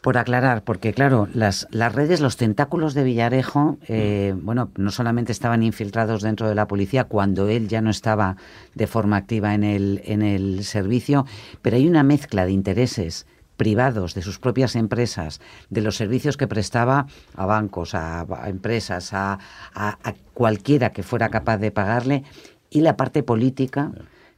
Por 0.00 0.18
aclarar, 0.18 0.62
porque 0.62 0.92
claro, 0.92 1.28
las, 1.34 1.66
las 1.70 1.94
redes, 1.94 2.20
los 2.20 2.36
tentáculos 2.36 2.94
de 2.94 3.02
Villarejo, 3.02 3.78
eh, 3.88 4.34
mm. 4.36 4.44
bueno, 4.44 4.70
no 4.76 4.90
solamente 4.90 5.32
estaban 5.32 5.62
infiltrados 5.62 6.22
dentro 6.22 6.48
de 6.48 6.54
la 6.54 6.68
policía 6.68 7.04
cuando 7.04 7.48
él 7.48 7.68
ya 7.68 7.80
no 7.80 7.90
estaba 7.90 8.36
de 8.74 8.86
forma 8.86 9.16
activa 9.16 9.54
en 9.54 9.64
el, 9.64 10.02
en 10.04 10.22
el 10.22 10.62
servicio, 10.64 11.26
pero 11.62 11.76
hay 11.76 11.88
una 11.88 12.04
mezcla 12.04 12.46
de 12.46 12.52
intereses 12.52 13.26
privados 13.56 14.14
de 14.14 14.22
sus 14.22 14.38
propias 14.38 14.76
empresas, 14.76 15.40
de 15.70 15.80
los 15.80 15.96
servicios 15.96 16.36
que 16.36 16.46
prestaba 16.46 17.06
a 17.34 17.46
bancos, 17.46 17.94
a, 17.94 18.26
empresas, 18.46 19.12
a, 19.12 19.38
a, 19.74 20.14
cualquiera 20.34 20.92
que 20.92 21.02
fuera 21.02 21.28
capaz 21.28 21.58
de 21.58 21.70
pagarle, 21.70 22.24
y 22.70 22.80
la 22.80 22.96
parte 22.96 23.22
política 23.22 23.92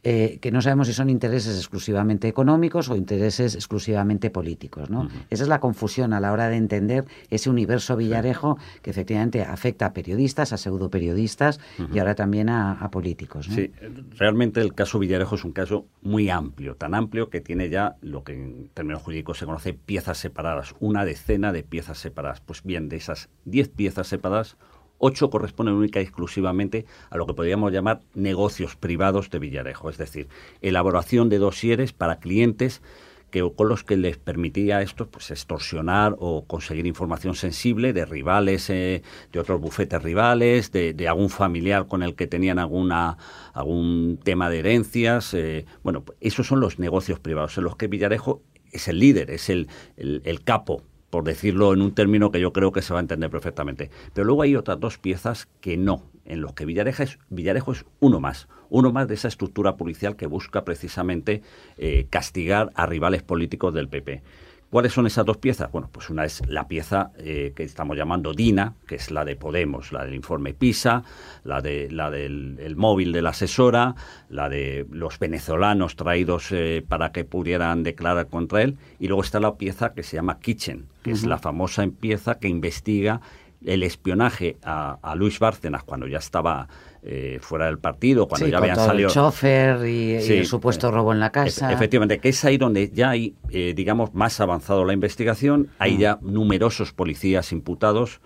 eh, 0.04 0.38
que 0.40 0.52
no 0.52 0.62
sabemos 0.62 0.86
si 0.86 0.92
son 0.92 1.10
intereses 1.10 1.56
exclusivamente 1.56 2.28
económicos 2.28 2.88
o 2.88 2.96
intereses 2.96 3.54
exclusivamente 3.56 4.30
políticos. 4.30 4.90
¿no? 4.90 5.08
Esa 5.28 5.42
es 5.42 5.48
la 5.48 5.58
confusión 5.58 6.12
a 6.12 6.20
la 6.20 6.32
hora 6.32 6.48
de 6.48 6.56
entender 6.56 7.04
ese 7.30 7.50
universo 7.50 7.96
Villarejo 7.96 8.58
que 8.82 8.90
efectivamente 8.90 9.42
afecta 9.42 9.86
a 9.86 9.92
periodistas, 9.92 10.52
a 10.52 10.56
pseudoperiodistas 10.56 11.58
y 11.92 11.98
ahora 11.98 12.14
también 12.14 12.48
a, 12.48 12.88
políticos. 12.90 13.48
Sí, 13.50 13.70
realmente 14.16 14.60
el 14.60 14.74
caso 14.74 14.98
Villarejo 14.98 15.34
es 15.34 15.44
un 15.44 15.52
caso 15.52 15.86
muy 16.00 16.30
amplio, 16.30 16.76
tan 16.76 16.94
amplio 16.94 17.28
que 17.28 17.40
tiene 17.40 17.68
ya 17.68 17.96
lo 18.00 18.24
que 18.24 18.32
en 18.32 18.70
términos 18.72 19.02
jurídicos 19.02 19.38
se 19.38 19.46
conoce 19.46 19.74
piezas 19.74 20.18
separadas, 20.18 20.74
una 20.80 21.04
decena 21.04 21.52
de 21.52 21.62
piezas 21.64 21.98
separadas. 21.98 22.40
Pues 22.40 22.62
bien, 22.62 22.88
de 22.88 22.96
esas 22.96 23.28
diez 23.44 23.68
piezas 23.68 24.06
separadas, 24.06 24.56
Ocho 24.98 25.30
corresponden 25.30 25.74
única 25.74 26.00
y 26.00 26.04
exclusivamente 26.04 26.84
a 27.10 27.16
lo 27.16 27.26
que 27.26 27.34
podríamos 27.34 27.72
llamar 27.72 28.02
negocios 28.14 28.76
privados 28.76 29.30
de 29.30 29.38
Villarejo, 29.38 29.90
es 29.90 29.98
decir, 29.98 30.28
elaboración 30.60 31.28
de 31.28 31.38
dosieres 31.38 31.92
para 31.92 32.18
clientes 32.18 32.82
que, 33.30 33.48
con 33.54 33.68
los 33.68 33.84
que 33.84 33.96
les 33.96 34.16
permitía 34.16 34.82
esto 34.82 35.08
pues 35.08 35.30
extorsionar 35.30 36.16
o 36.18 36.46
conseguir 36.46 36.86
información 36.86 37.34
sensible 37.34 37.92
de 37.92 38.06
rivales, 38.06 38.70
eh, 38.70 39.02
de 39.32 39.40
otros 39.40 39.60
bufetes 39.60 40.02
rivales, 40.02 40.72
de, 40.72 41.08
algún 41.08 41.30
familiar 41.30 41.86
con 41.86 42.02
el 42.02 42.14
que 42.14 42.26
tenían 42.26 42.58
alguna 42.58 43.18
algún 43.52 44.18
tema 44.22 44.50
de 44.50 44.60
herencias. 44.60 45.34
Eh, 45.34 45.66
bueno, 45.82 46.04
pues 46.04 46.18
esos 46.20 46.46
son 46.46 46.60
los 46.60 46.78
negocios 46.78 47.20
privados 47.20 47.56
en 47.58 47.64
los 47.64 47.76
que 47.76 47.86
Villarejo 47.86 48.42
es 48.72 48.88
el 48.88 48.98
líder, 48.98 49.30
es 49.30 49.48
el, 49.48 49.68
el 49.96 50.42
capo 50.42 50.82
por 51.10 51.24
decirlo 51.24 51.72
en 51.72 51.82
un 51.82 51.94
término 51.94 52.30
que 52.30 52.40
yo 52.40 52.52
creo 52.52 52.72
que 52.72 52.82
se 52.82 52.92
va 52.92 53.00
a 53.00 53.02
entender 53.02 53.30
perfectamente. 53.30 53.90
Pero 54.12 54.26
luego 54.26 54.42
hay 54.42 54.56
otras 54.56 54.78
dos 54.78 54.98
piezas 54.98 55.48
que 55.60 55.76
no, 55.76 56.02
en 56.24 56.40
los 56.40 56.52
que 56.52 56.66
Villarejo 56.66 57.02
es, 57.02 57.18
Villarejo 57.30 57.72
es 57.72 57.84
uno 58.00 58.20
más, 58.20 58.48
uno 58.68 58.92
más 58.92 59.08
de 59.08 59.14
esa 59.14 59.28
estructura 59.28 59.76
policial 59.76 60.16
que 60.16 60.26
busca 60.26 60.64
precisamente 60.64 61.42
eh, 61.76 62.06
castigar 62.10 62.70
a 62.74 62.86
rivales 62.86 63.22
políticos 63.22 63.72
del 63.74 63.88
PP. 63.88 64.22
¿Cuáles 64.70 64.92
son 64.92 65.06
esas 65.06 65.24
dos 65.24 65.38
piezas? 65.38 65.72
Bueno, 65.72 65.88
pues 65.90 66.10
una 66.10 66.26
es 66.26 66.46
la 66.46 66.68
pieza 66.68 67.10
eh, 67.16 67.54
que 67.56 67.62
estamos 67.62 67.96
llamando 67.96 68.34
DINA, 68.34 68.74
que 68.86 68.96
es 68.96 69.10
la 69.10 69.24
de 69.24 69.34
Podemos, 69.34 69.92
la 69.92 70.04
del 70.04 70.14
informe 70.14 70.52
PISA, 70.52 71.04
la, 71.44 71.62
de, 71.62 71.90
la 71.90 72.10
del 72.10 72.74
móvil 72.76 73.12
de 73.12 73.22
la 73.22 73.30
asesora, 73.30 73.94
la 74.28 74.50
de 74.50 74.86
los 74.90 75.18
venezolanos 75.18 75.96
traídos 75.96 76.52
eh, 76.52 76.84
para 76.86 77.12
que 77.12 77.24
pudieran 77.24 77.82
declarar 77.82 78.26
contra 78.26 78.60
él, 78.60 78.76
y 79.00 79.06
luego 79.06 79.22
está 79.22 79.40
la 79.40 79.54
pieza 79.54 79.94
que 79.94 80.02
se 80.02 80.16
llama 80.16 80.38
Kitchen, 80.38 80.84
que 81.02 81.12
es 81.12 81.24
la 81.24 81.38
famosa 81.38 81.86
pieza 81.98 82.38
que 82.38 82.48
investiga 82.48 83.22
el 83.64 83.82
espionaje 83.82 84.58
a, 84.62 84.98
a 85.00 85.14
Luis 85.14 85.38
Bárcenas 85.38 85.82
cuando 85.82 86.06
ya 86.06 86.18
estaba 86.18 86.68
eh, 87.02 87.38
fuera 87.40 87.66
del 87.66 87.78
partido, 87.78 88.26
cuando 88.26 88.48
ya 88.48 88.58
habían 88.58 88.76
salido. 88.76 89.08
El 89.08 89.14
chofer 89.14 89.86
y, 89.86 90.14
el 90.14 90.46
supuesto 90.46 90.90
robo 90.90 91.12
en 91.12 91.20
la 91.20 91.30
casa. 91.30 91.72
efectivamente, 91.72 92.18
que 92.18 92.30
es 92.30 92.44
ahí 92.44 92.58
donde 92.58 92.90
ya 92.90 93.10
hay, 93.10 93.34
eh, 93.50 93.72
digamos, 93.76 94.14
más 94.14 94.40
avanzado 94.40 94.84
la 94.84 94.92
investigación, 94.92 95.68
hay 95.78 95.94
mm. 95.94 95.98
ya 95.98 96.18
numerosos 96.22 96.92
policías 96.92 97.52
imputados. 97.52 98.20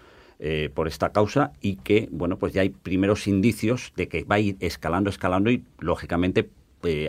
Eh, 0.45 0.71
por 0.75 0.89
esta 0.89 1.13
causa 1.13 1.53
y 1.61 1.77
que, 1.77 2.09
bueno, 2.11 2.37
pues 2.37 2.53
ya 2.53 2.63
hay 2.63 2.71
primeros 2.71 3.29
indicios 3.29 3.93
de 3.95 4.09
que 4.09 4.25
va 4.25 4.35
a 4.35 4.39
ir 4.41 4.57
escalando, 4.59 5.09
escalando 5.09 5.53
y, 5.53 5.63
lógicamente, 5.79 6.51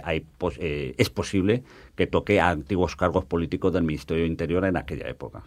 hay, 0.03 0.23
es 0.61 1.09
posible 1.09 1.63
que 1.95 2.07
toque 2.07 2.39
a 2.39 2.49
antiguos 2.49 2.95
cargos 2.95 3.25
políticos 3.25 3.71
del 3.71 3.83
Ministerio 3.83 4.23
de 4.23 4.29
Interior 4.29 4.65
en 4.65 4.77
aquella 4.77 5.07
época. 5.07 5.43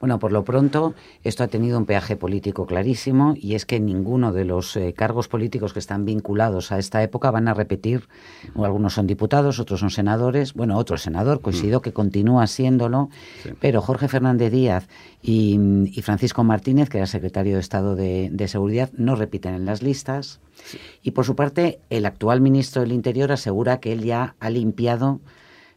Bueno, 0.00 0.18
por 0.18 0.32
lo 0.32 0.44
pronto, 0.44 0.94
esto 1.24 1.44
ha 1.44 1.48
tenido 1.48 1.78
un 1.78 1.84
peaje 1.84 2.16
político 2.16 2.66
clarísimo 2.66 3.34
y 3.36 3.54
es 3.54 3.66
que 3.66 3.78
ninguno 3.78 4.32
de 4.32 4.44
los 4.44 4.76
eh, 4.76 4.94
cargos 4.96 5.28
políticos 5.28 5.74
que 5.74 5.78
están 5.78 6.06
vinculados 6.06 6.72
a 6.72 6.78
esta 6.78 7.02
época 7.02 7.30
van 7.30 7.48
a 7.48 7.54
repetir, 7.54 8.08
algunos 8.56 8.94
son 8.94 9.06
diputados, 9.06 9.58
otros 9.58 9.80
son 9.80 9.90
senadores, 9.90 10.54
bueno, 10.54 10.78
otro 10.78 10.96
senador, 10.96 11.40
coincido 11.42 11.80
mm. 11.80 11.82
que 11.82 11.92
continúa 11.92 12.46
siéndolo, 12.46 13.10
pero 13.60 13.82
Jorge 13.82 14.08
Fernández 14.08 14.50
Díaz 14.50 14.88
y, 15.22 15.58
Francisco 16.02 16.44
Martínez, 16.44 16.88
que 16.88 16.98
era 16.98 17.06
secretario 17.06 17.54
de 17.54 17.60
Estado 17.60 17.94
de, 17.94 18.48
Seguridad, 18.48 18.90
no 18.96 19.14
repiten 19.16 19.54
en 19.54 19.66
las 19.66 19.82
listas. 19.82 20.40
Y 21.02 21.10
por 21.10 21.26
su 21.26 21.36
parte, 21.36 21.80
el 21.90 22.06
actual 22.06 22.40
ministro 22.40 22.80
del 22.82 22.92
Interior 22.92 23.30
asegura 23.32 23.80
que 23.80 23.92
él 23.92 24.04
ya 24.04 24.34
ha 24.40 24.50
limpiado 24.50 25.20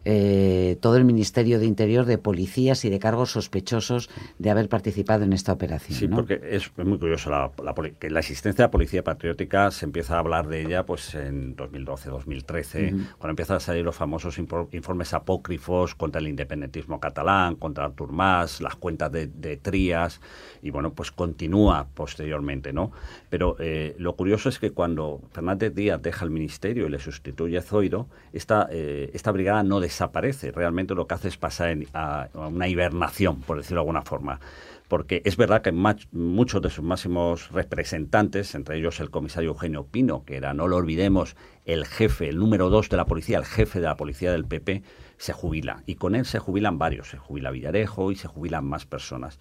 eh, 0.03 0.77
todo 0.81 0.97
el 0.97 1.05
Ministerio 1.05 1.59
de 1.59 1.65
Interior 1.65 2.05
de 2.05 2.17
policías 2.17 2.85
y 2.85 2.89
de 2.89 2.99
cargos 2.99 3.31
sospechosos 3.31 4.09
de 4.39 4.49
haber 4.49 4.67
participado 4.69 5.23
en 5.23 5.33
esta 5.33 5.53
operación. 5.53 5.97
Sí, 5.97 6.07
porque 6.07 6.41
es 6.43 6.71
muy 6.77 6.97
curioso 6.97 7.29
la, 7.29 7.51
que 7.99 8.09
la 8.09 8.19
existencia 8.19 8.63
de 8.63 8.67
la 8.67 8.71
Policía 8.71 9.03
Patriótica 9.03 9.69
se 9.71 9.85
empieza 9.85 10.15
a 10.15 10.19
hablar 10.19 10.47
de 10.47 10.61
ella 10.61 10.85
pues 10.85 11.13
en 11.15 11.55
2012-2013, 11.55 12.91
cuando 13.17 13.29
empiezan 13.29 13.57
a 13.57 13.59
salir 13.59 13.85
los 13.85 13.95
famosos 13.95 14.37
informes 14.37 15.13
apócrifos 15.13 15.95
contra 15.95 16.19
el 16.19 16.27
independentismo 16.27 16.99
catalán, 16.99 17.55
contra 17.55 17.85
Artur 17.85 18.11
Mas, 18.11 18.61
las 18.61 18.75
cuentas 18.75 19.11
de, 19.11 19.57
Trías, 19.61 20.21
y 20.61 20.69
bueno, 20.69 20.93
pues 20.93 21.11
continúa 21.11 21.87
posteriormente, 21.93 22.73
¿no? 22.73 22.91
Pero 23.29 23.55
eh, 23.59 23.95
lo 23.99 24.15
curioso 24.15 24.49
es 24.49 24.59
que 24.59 24.71
cuando 24.71 25.21
Fernández 25.31 25.75
Díaz 25.75 26.01
deja 26.01 26.25
el 26.25 26.31
ministerio 26.31 26.87
y 26.87 26.89
le 26.89 26.99
sustituye 26.99 27.61
Zoido, 27.61 28.07
esta, 28.33 28.67
eh, 28.71 29.11
esta 29.13 29.31
brigada 29.31 29.63
no 29.63 29.79
desaparece. 29.91 30.51
Realmente 30.51 30.95
lo 30.95 31.05
que 31.05 31.15
hace 31.15 31.27
es 31.27 31.37
pasar 31.37 31.77
a, 31.93 32.29
una 32.33 32.67
hibernación, 32.67 33.41
por 33.41 33.57
decirlo 33.57 33.77
de 33.77 33.81
alguna 33.81 34.01
forma 34.01 34.39
porque 34.87 35.21
es 35.23 35.37
verdad 35.37 35.61
que 35.61 35.71
muchos 35.71 36.61
de 36.61 36.69
sus 36.69 36.83
máximos 36.83 37.49
representantes, 37.51 38.55
entre 38.55 38.77
ellos 38.77 38.99
el 38.99 39.09
comisario 39.09 39.51
Eugenio 39.51 39.85
Pino, 39.85 40.25
que 40.25 40.35
era, 40.35 40.53
no 40.53 40.67
lo 40.67 40.75
olvidemos, 40.75 41.37
el 41.63 41.85
jefe, 41.85 42.27
el 42.27 42.37
número 42.37 42.69
dos 42.69 42.89
de 42.89 42.97
la 42.97 43.05
policía, 43.05 43.37
el 43.37 43.45
jefe 43.45 43.79
de 43.79 43.85
la 43.85 43.95
policía 43.95 44.33
del 44.33 44.43
PP, 44.43 44.83
se 45.15 45.31
jubila. 45.31 45.81
Y 45.85 45.95
con 45.95 46.13
él 46.13 46.25
se 46.25 46.39
jubilan 46.39 46.77
varios, 46.77 47.07
se 47.07 47.17
jubila 47.17 47.51
Villarejo 47.51 48.11
y 48.11 48.17
se 48.17 48.27
jubilan 48.27 48.65
más 48.65 48.85
personas. 48.85 49.39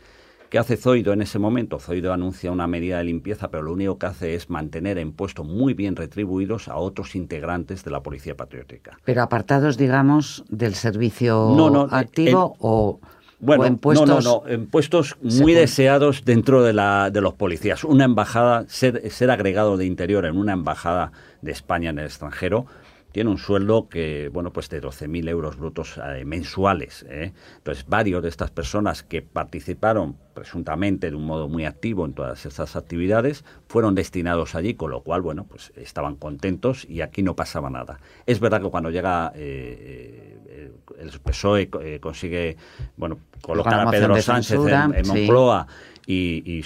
¿Qué 0.51 0.59
hace 0.59 0.77
Zoido 0.77 1.13
en 1.13 1.23
ese 1.23 1.39
momento? 1.39 1.79
Zoido 1.79 2.13
anuncia 2.13 2.51
una 2.51 2.67
medida 2.67 2.99
de 2.99 3.05
limpieza, 3.05 3.53
pero 3.53 3.63
lo 3.63 3.73
único 3.73 3.99
que 3.99 4.07
hace 4.07 4.35
es 4.35 4.51
mantener 4.51 4.99
en 4.99 5.13
puestos 5.13 5.47
muy 5.47 5.75
bien 5.75 5.95
retribuidos 5.95 6.67
a 6.67 6.75
otros 6.75 7.15
integrantes 7.15 7.85
de 7.85 7.93
la 7.93 8.03
Policía 8.03 8.37
Patriótica. 8.37 8.99
Pero 9.05 9.23
apartados, 9.23 9.79
digamos, 9.79 10.45
del 10.49 10.75
servicio 10.75 11.87
activo 11.93 12.57
o... 12.59 12.99
Bueno, 13.39 13.65
en 13.65 13.79
puestos, 13.79 14.07
no, 14.07 14.21
no, 14.21 14.43
no, 14.45 14.49
en 14.51 14.67
puestos 14.67 15.17
muy 15.23 15.55
deseados 15.55 16.27
dentro 16.27 16.63
de, 16.63 16.75
la, 16.75 17.11
de 17.11 17.23
los 17.23 17.33
policías. 17.35 17.85
Una 17.85 18.05
embajada, 18.05 18.65
ser, 18.69 19.11
ser 19.11 19.31
agregado 19.31 19.79
de 19.79 19.87
interior 19.87 20.27
en 20.27 20.37
una 20.37 20.53
embajada 20.53 21.13
de 21.41 21.53
España 21.53 21.89
en 21.89 22.01
el 22.01 22.05
extranjero, 22.05 22.67
tiene 23.13 23.31
un 23.31 23.39
sueldo 23.39 23.89
que, 23.89 24.29
bueno, 24.33 24.53
pues 24.53 24.69
de 24.69 24.81
12.000 24.81 25.29
euros 25.29 25.57
brutos 25.57 25.99
eh, 25.99 26.25
mensuales. 26.25 27.05
¿eh? 27.09 27.33
Entonces, 27.57 27.87
varios 27.87 28.23
de 28.23 28.29
estas 28.29 28.51
personas 28.51 29.03
que 29.03 29.23
participaron 29.23 30.17
presuntamente 30.35 31.11
de 31.11 31.17
un 31.17 31.27
modo 31.27 31.49
muy 31.49 31.65
activo 31.65 32.07
en 32.07 32.15
todas 32.15 32.47
estas 32.47 32.77
actividades 32.77 33.45
fueron 33.67 33.95
destinados 33.95 34.55
allí, 34.55 34.75
con 34.75 34.91
lo 34.91 35.03
cual, 35.03 35.23
bueno, 35.23 35.45
pues 35.45 35.73
estaban 35.77 36.17
contentos 36.17 36.87
y 36.89 37.01
aquí 37.01 37.23
no 37.23 37.35
pasaba 37.35 37.69
nada. 37.69 37.99
Es 38.27 38.41
verdad 38.41 38.63
que 38.63 38.71
cuando 38.71 38.91
llega 38.91 39.33
eh, 39.35 40.71
el 40.99 41.11
PSOE 41.21 41.69
consigue, 42.01 42.57
bueno, 42.97 43.19
colocar 43.43 43.81
a 43.87 43.91
Pedro 43.91 44.21
Sánchez 44.21 44.61
en, 44.67 45.07
Moncloa 45.07 45.67
y, 46.07 46.63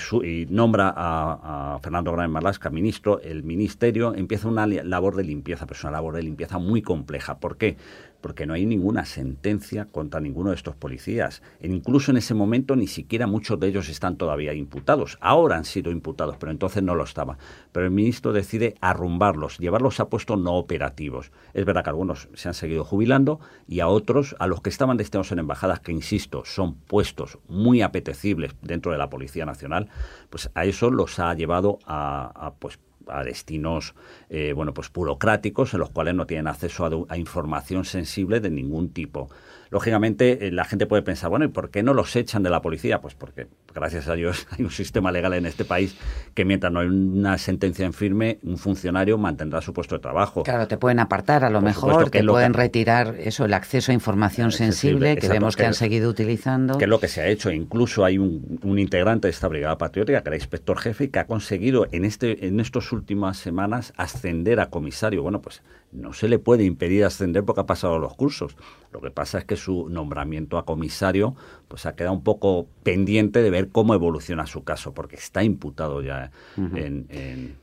nombra 0.49 0.93
a, 0.97 1.79
Fernando 1.83 2.13
Gran 2.13 2.31
Marlasca 2.31 2.71
ministro, 2.71 3.21
el 3.21 3.43
ministerio 3.43 4.15
empieza 4.15 4.49
una 4.49 4.67
labor 4.67 5.17
de 5.17 5.25
limpieza, 5.25 5.67
pero 5.67 5.77
es 5.79 5.85
una 5.85 5.93
labor 5.93 6.15
de 6.15 6.23
limpieza 6.23 6.59
muy 6.59 6.83
compleja. 6.83 7.39
¿Por 7.39 7.57
qué? 7.57 7.77
Porque 8.25 8.47
no 8.47 8.55
hay 8.55 8.65
ninguna 8.65 9.05
sentencia 9.05 9.85
contra 9.85 10.19
ninguno 10.19 10.49
de 10.49 10.57
estos 10.57 10.75
policías. 10.75 11.43
E 11.61 11.69
incluso 11.69 12.11
en 12.11 12.17
ese 12.17 12.33
momento 12.33 12.75
ni 12.75 12.87
siquiera 12.87 13.27
muchos 13.27 13.61
de 13.61 13.69
ellos 13.69 13.91
están 13.91 14.17
todavía 14.17 14.55
imputados. 14.55 15.19
Ahora 15.21 15.59
han 15.59 15.67
sido 15.67 15.91
imputados, 15.91 16.39
pero 16.39 16.51
entonces 16.51 16.83
no 16.83 16.95
lo 16.95 17.05
estaba. 17.05 17.37
Pero 17.71 17.85
el 17.85 17.93
ministro 17.93 18.33
decide 18.33 18.77
arrumbarlos, 18.81 19.59
llevarlos 19.59 20.01
a 20.01 20.09
puestos 20.09 20.39
no 20.39 20.55
operativos. 20.55 21.33
Es 21.53 21.67
verdad 21.67 21.85
que 21.85 21.91
algunos 21.91 22.31
se 22.33 22.49
han 22.49 22.55
seguido 22.55 22.83
jubilando 22.83 23.41
y 23.69 23.81
a 23.81 23.89
otros, 23.89 24.35
a 24.39 24.47
los 24.47 24.63
que 24.63 24.71
estaban 24.71 24.97
destinados 24.97 25.31
en 25.31 25.41
embajadas, 25.41 25.81
que 25.81 25.93
insisto, 25.93 26.47
son 26.47 26.77
puestos 26.77 27.39
muy 27.47 27.83
apetecibles 27.83 28.55
dentro 28.63 28.91
de 28.91 28.97
la 28.97 29.11
Policía 29.11 29.45
Nacional, 29.45 29.91
pues 30.31 30.49
a 30.55 30.65
eso 30.65 30.91
los 30.91 31.19
ha 31.19 31.35
llevado 31.35 31.79
a, 31.85 32.33
a 32.47 32.55
pues 32.55 32.79
a 33.09 33.23
destinos 33.23 33.95
eh, 34.29 34.53
bueno 34.55 34.75
pues 34.75 34.93
burocráticos 34.93 35.75
en 35.75 35.81
los 35.81 35.91
cuales 35.91 36.15
no 36.15 36.27
tienen 36.27 36.47
acceso 36.47 37.07
a, 37.09 37.17
información 37.17 37.85
sensible 37.85 38.41
de 38.41 38.51
ningún 38.51 38.93
tipo 38.93 39.31
lógicamente, 39.75 40.47
eh, 40.47 40.53
la 40.53 40.65
gente 40.65 40.87
puede 40.87 41.03
pensar, 41.03 41.31
bueno, 41.31 41.45
¿y 41.45 41.49
por 41.49 41.69
qué 41.69 41.83
no 41.83 41.95
los 41.95 42.15
echan 42.15 42.45
de 42.45 42.49
la 42.49 42.63
policía? 42.63 43.01
Pues 43.01 43.15
porque, 43.15 43.49
gracias 43.75 44.07
a 44.07 44.15
Dios, 44.15 44.47
hay 44.57 44.65
un 44.65 44.71
sistema 44.71 45.11
legal 45.11 45.35
en 45.35 45.47
este 45.47 45.65
país 45.65 45.97
que 46.33 46.45
mientras 46.45 46.73
no 46.73 46.79
hay 46.79 46.87
una 46.87 47.37
sentencia 47.39 47.85
en 47.85 47.93
firme, 47.93 48.39
un 48.45 48.57
funcionario 48.57 49.19
mantendrá 49.19 49.61
su 49.61 49.73
puesto 49.73 49.97
de 49.97 49.99
trabajo. 49.99 50.45
Claro, 50.45 50.69
te 50.69 50.77
pueden 50.77 51.01
apartar 51.01 51.43
a 51.43 51.51
lo 51.51 51.61
mejor, 51.61 52.09
te 52.09 52.23
pueden 52.23 52.55
retirar 52.55 53.17
eso, 53.19 53.47
el 53.47 53.53
acceso 53.53 53.91
a 53.91 53.95
información 53.95 54.53
sensible, 54.53 55.17
que 55.17 55.29
vemos 55.29 55.57
que, 55.57 55.67
han 55.67 55.75
seguido 55.75 56.09
utilizando. 56.09 56.79
Que 56.79 56.85
es 56.85 56.91
lo 56.91 57.01
que 57.01 57.09
se 57.09 57.23
ha 57.23 57.27
hecho. 57.27 57.51
Incluso 57.51 58.05
hay 58.05 58.17
un, 58.17 58.61
un 58.63 58.79
integrante 58.79 59.27
de 59.27 59.33
esta 59.33 59.49
brigada 59.49 59.77
patriótica, 59.77 60.23
que 60.23 60.29
era 60.29 60.37
inspector 60.37 60.79
jefe, 60.79 61.05
y 61.05 61.09
que 61.09 61.19
ha 61.19 61.27
conseguido 61.27 61.89
en, 61.91 62.05
este, 62.05 62.47
en 62.47 62.61
estas 62.61 62.93
últimas 62.93 63.39
semanas 63.39 63.93
ascender 63.97 64.61
a 64.61 64.71
comisario. 64.71 65.25
Bueno, 65.25 65.41
pues 65.41 65.63
no 65.95 66.13
se 66.13 66.29
le 66.29 66.39
puede 66.39 66.65
impedir 66.65 67.05
ascender 67.05 67.45
porque 67.45 67.63
ha 67.63 67.67
pasado 67.67 67.99
los 67.99 68.15
cursos. 68.15 68.57
Lo 68.93 69.01
que 69.01 69.11
pasa 69.11 69.39
es 69.39 69.45
que 69.45 69.57
su 69.57 69.89
nombramiento 69.89 70.59
a 70.59 70.65
comisario 70.65 71.35
pues 71.69 71.87
ha 71.87 71.95
quedado 71.95 72.15
un 72.15 72.23
poco 72.23 72.67
pendiente 72.83 73.43
de 73.43 73.51
ver 73.51 73.69
cómo 73.69 73.95
evoluciona 73.95 74.47
su 74.47 74.65
caso, 74.65 74.93
porque 74.93 75.17
está 75.17 75.43
imputado 75.43 76.03
ya 76.03 76.31
en... 76.57 77.57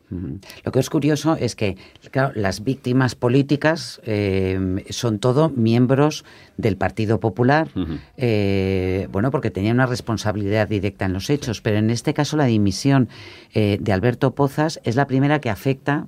Lo 0.65 0.71
que 0.73 0.79
es 0.79 0.89
curioso 0.89 1.37
es 1.39 1.55
que 1.55 1.77
claro, 2.11 2.33
las 2.35 2.65
víctimas 2.65 3.15
políticas 3.15 4.01
eh, 4.03 4.83
son 4.89 5.19
todo 5.19 5.49
miembros 5.49 6.25
del 6.57 6.75
Partido 6.75 7.21
Popular, 7.21 7.69
eh, 8.17 9.07
bueno, 9.11 9.31
porque 9.31 9.51
tenían 9.51 9.77
una 9.77 9.85
responsabilidad 9.85 10.67
directa 10.67 11.05
en 11.05 11.13
los 11.13 11.29
hechos, 11.29 11.61
pero 11.61 11.77
en 11.77 11.89
este 11.89 12.13
caso 12.13 12.35
la 12.35 12.45
dimisión 12.45 13.07
eh, 13.53 13.77
de 13.79 13.93
Alberto 13.93 14.35
Pozas 14.35 14.81
es 14.83 14.97
la 14.97 15.07
primera 15.07 15.39
que 15.39 15.49
afecta 15.49 16.07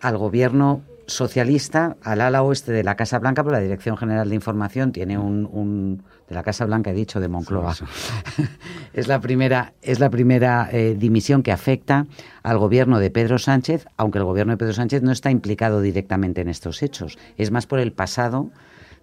al 0.00 0.16
gobierno 0.16 0.82
socialista 1.06 1.96
al 2.02 2.20
ala 2.20 2.42
oeste 2.42 2.72
de 2.72 2.82
la 2.82 2.96
Casa 2.96 3.18
Blanca, 3.18 3.42
pero 3.42 3.56
la 3.56 3.62
Dirección 3.62 3.96
General 3.96 4.28
de 4.28 4.34
Información 4.34 4.92
tiene 4.92 5.18
un, 5.18 6.02
de 6.28 6.34
la 6.34 6.42
Casa 6.42 6.66
Blanca, 6.66 6.90
he 6.90 6.94
dicho, 6.94 7.20
de 7.20 7.28
Moncloa. 7.28 7.74
es 8.92 9.08
la 9.08 9.20
primera, 9.20 9.74
es 9.82 10.00
la 10.00 10.10
primera 10.10 10.68
eh, 10.72 10.94
dimisión 10.98 11.42
que 11.42 11.52
afecta 11.52 12.06
al 12.42 12.58
gobierno 12.58 12.98
de 12.98 13.10
Pedro 13.10 13.38
Sánchez, 13.38 13.86
aunque 13.96 14.18
el 14.18 14.24
gobierno 14.24 14.52
de 14.52 14.56
Pedro 14.56 14.72
Sánchez 14.72 15.02
no 15.02 15.12
está 15.12 15.30
implicado 15.30 15.80
directamente 15.80 16.40
en 16.40 16.48
estos 16.48 16.82
hechos. 16.82 17.18
Es 17.36 17.50
más 17.50 17.66
por 17.66 17.78
el 17.78 17.92
pasado 17.92 18.50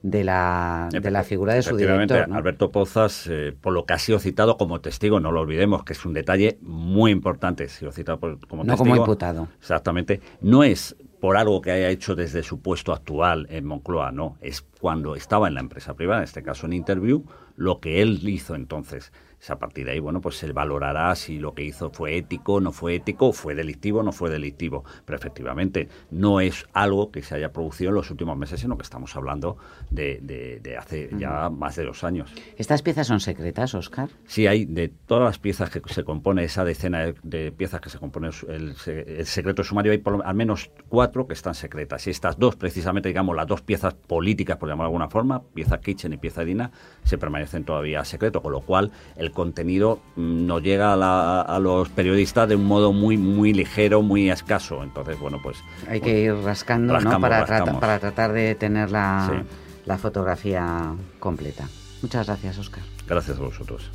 de 0.03 0.23
la, 0.23 0.89
de 0.91 1.11
la 1.11 1.23
figura 1.23 1.53
de 1.53 1.61
su 1.61 1.75
director. 1.77 2.27
Alberto 2.31 2.71
Pozas, 2.71 3.27
eh, 3.29 3.53
por 3.59 3.73
lo 3.73 3.85
que 3.85 3.93
ha 3.93 3.99
sido 3.99 4.19
citado 4.19 4.57
como 4.57 4.81
testigo, 4.81 5.19
no 5.19 5.31
lo 5.31 5.41
olvidemos, 5.41 5.83
que 5.83 5.93
es 5.93 6.05
un 6.05 6.13
detalle 6.13 6.57
muy 6.61 7.11
importante, 7.11 7.65
ha 7.65 7.69
sido 7.69 7.91
citado 7.91 8.19
como 8.47 8.63
no 8.63 8.77
como 8.77 8.95
imputado. 8.95 9.47
Exactamente. 9.59 10.21
No 10.41 10.63
es 10.63 10.95
por 11.21 11.37
algo 11.37 11.61
que 11.61 11.71
haya 11.71 11.89
hecho 11.89 12.15
desde 12.15 12.41
su 12.41 12.61
puesto 12.61 12.91
actual 12.91 13.45
en 13.51 13.63
Moncloa, 13.65 14.11
no, 14.11 14.37
es 14.41 14.61
cuando 14.61 15.15
estaba 15.15 15.47
en 15.47 15.53
la 15.53 15.59
empresa 15.59 15.93
privada, 15.93 16.21
en 16.21 16.23
este 16.25 16.41
caso 16.41 16.65
en 16.65 16.73
Interview, 16.73 17.23
lo 17.55 17.79
que 17.79 18.01
él 18.01 18.27
hizo 18.27 18.55
entonces 18.55 19.13
a 19.49 19.57
partir 19.57 19.85
de 19.85 19.93
ahí, 19.93 19.99
bueno, 19.99 20.21
pues 20.21 20.37
se 20.37 20.51
valorará 20.51 21.15
si 21.15 21.39
lo 21.39 21.53
que 21.53 21.63
hizo 21.63 21.89
fue 21.89 22.17
ético, 22.17 22.61
no 22.61 22.71
fue 22.71 22.95
ético, 22.95 23.33
fue 23.33 23.55
delictivo, 23.55 24.03
no 24.03 24.11
fue 24.11 24.29
delictivo. 24.29 24.83
Pero 25.05 25.17
efectivamente 25.17 25.89
no 26.11 26.39
es 26.41 26.67
algo 26.73 27.11
que 27.11 27.21
se 27.23 27.35
haya 27.35 27.51
producido 27.51 27.89
en 27.89 27.95
los 27.95 28.11
últimos 28.11 28.37
meses, 28.37 28.59
sino 28.59 28.77
que 28.77 28.83
estamos 28.83 29.15
hablando 29.15 29.57
de, 29.89 30.19
de, 30.61 30.77
hace 30.77 31.09
ya 31.17 31.49
más 31.49 31.75
de 31.75 31.85
dos 31.85 32.03
años. 32.03 32.33
¿Estas 32.57 32.81
piezas 32.81 33.07
son 33.07 33.19
secretas, 33.19 33.73
Oscar? 33.73 34.09
Sí, 34.25 34.47
hay 34.47 34.65
de 34.65 34.89
todas 34.89 35.23
las 35.23 35.39
piezas 35.39 35.69
que 35.69 35.81
se 35.87 36.03
compone, 36.03 36.43
esa 36.43 36.63
decena 36.63 37.13
de, 37.23 37.51
piezas 37.51 37.81
que 37.81 37.89
se 37.89 37.99
compone 37.99 38.29
el, 38.47 38.75
el 38.87 39.25
secreto 39.25 39.63
sumario, 39.63 39.91
hay 39.91 39.97
por, 39.97 40.21
al 40.25 40.35
menos 40.35 40.71
cuatro 40.87 41.27
que 41.27 41.33
están 41.33 41.55
secretas. 41.55 42.05
Y 42.07 42.11
estas 42.11 42.37
dos, 42.37 42.55
precisamente, 42.55 43.09
digamos, 43.09 43.35
las 43.35 43.47
dos 43.47 43.61
piezas 43.61 43.93
políticas, 43.93 44.57
por 44.57 44.69
llamarlo 44.69 44.89
de 44.89 44.93
alguna 44.93 45.09
forma, 45.09 45.41
pieza 45.41 45.79
Kitchen 45.79 46.13
y 46.13 46.17
pieza 46.17 46.43
Dina, 46.43 46.71
se 47.03 47.17
permanecen 47.17 47.63
todavía 47.63 48.03
secreto, 48.05 48.41
con 48.41 48.51
lo 48.51 48.61
cual 48.61 48.91
el 49.15 49.30
contenido 49.31 49.99
mm, 50.15 50.45
nos 50.45 50.61
llega 50.61 50.93
a, 50.93 51.59
los 51.59 51.89
periodistas 51.89 52.47
de 52.49 52.55
un 52.55 52.65
modo 52.65 52.93
muy 52.93 53.17
muy 53.17 53.53
ligero, 53.53 54.01
muy 54.01 54.29
escaso. 54.29 54.83
Entonces, 54.83 55.19
bueno, 55.19 55.39
pues... 55.41 55.57
Hay 55.87 56.01
que 56.01 56.21
ir 56.21 56.33
rascando, 56.35 56.99
¿no? 56.99 57.19
Para, 57.19 57.45
para 57.45 57.99
tratar 57.99 58.33
de 58.33 58.55
tener 58.55 58.91
la, 58.91 59.43
la 59.85 59.97
fotografía 59.97 60.93
completa. 61.19 61.67
Muchas 62.01 62.27
gracias, 62.27 62.57
Oscar. 62.57 62.83
Gracias 63.07 63.37
a 63.37 63.41
vosotros. 63.41 63.89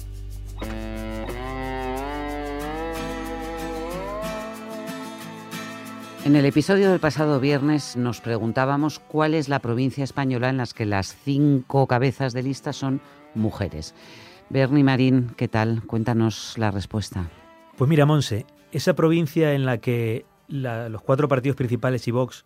En 6.26 6.34
el 6.34 6.44
episodio 6.44 6.90
del 6.90 6.98
pasado 6.98 7.38
viernes 7.38 7.96
nos 7.96 8.20
preguntábamos 8.20 8.98
cuál 8.98 9.32
es 9.32 9.48
la 9.48 9.60
provincia 9.60 10.02
española 10.02 10.48
en 10.48 10.56
la 10.56 10.66
que 10.66 10.84
las 10.84 11.14
cinco 11.24 11.86
cabezas 11.86 12.32
de 12.32 12.42
lista 12.42 12.72
son 12.72 13.00
mujeres. 13.36 13.94
Bernie 14.50 14.84
Marín, 14.84 15.32
¿qué 15.36 15.48
tal? 15.48 15.82
Cuéntanos 15.86 16.56
la 16.56 16.70
respuesta. 16.70 17.28
Pues 17.76 17.88
mira, 17.88 18.06
Monse, 18.06 18.46
esa 18.72 18.94
provincia 18.94 19.52
en 19.52 19.66
la 19.66 19.78
que 19.78 20.24
los 20.48 21.02
cuatro 21.02 21.28
partidos 21.28 21.56
principales 21.56 22.06
y 22.08 22.10
Vox 22.10 22.44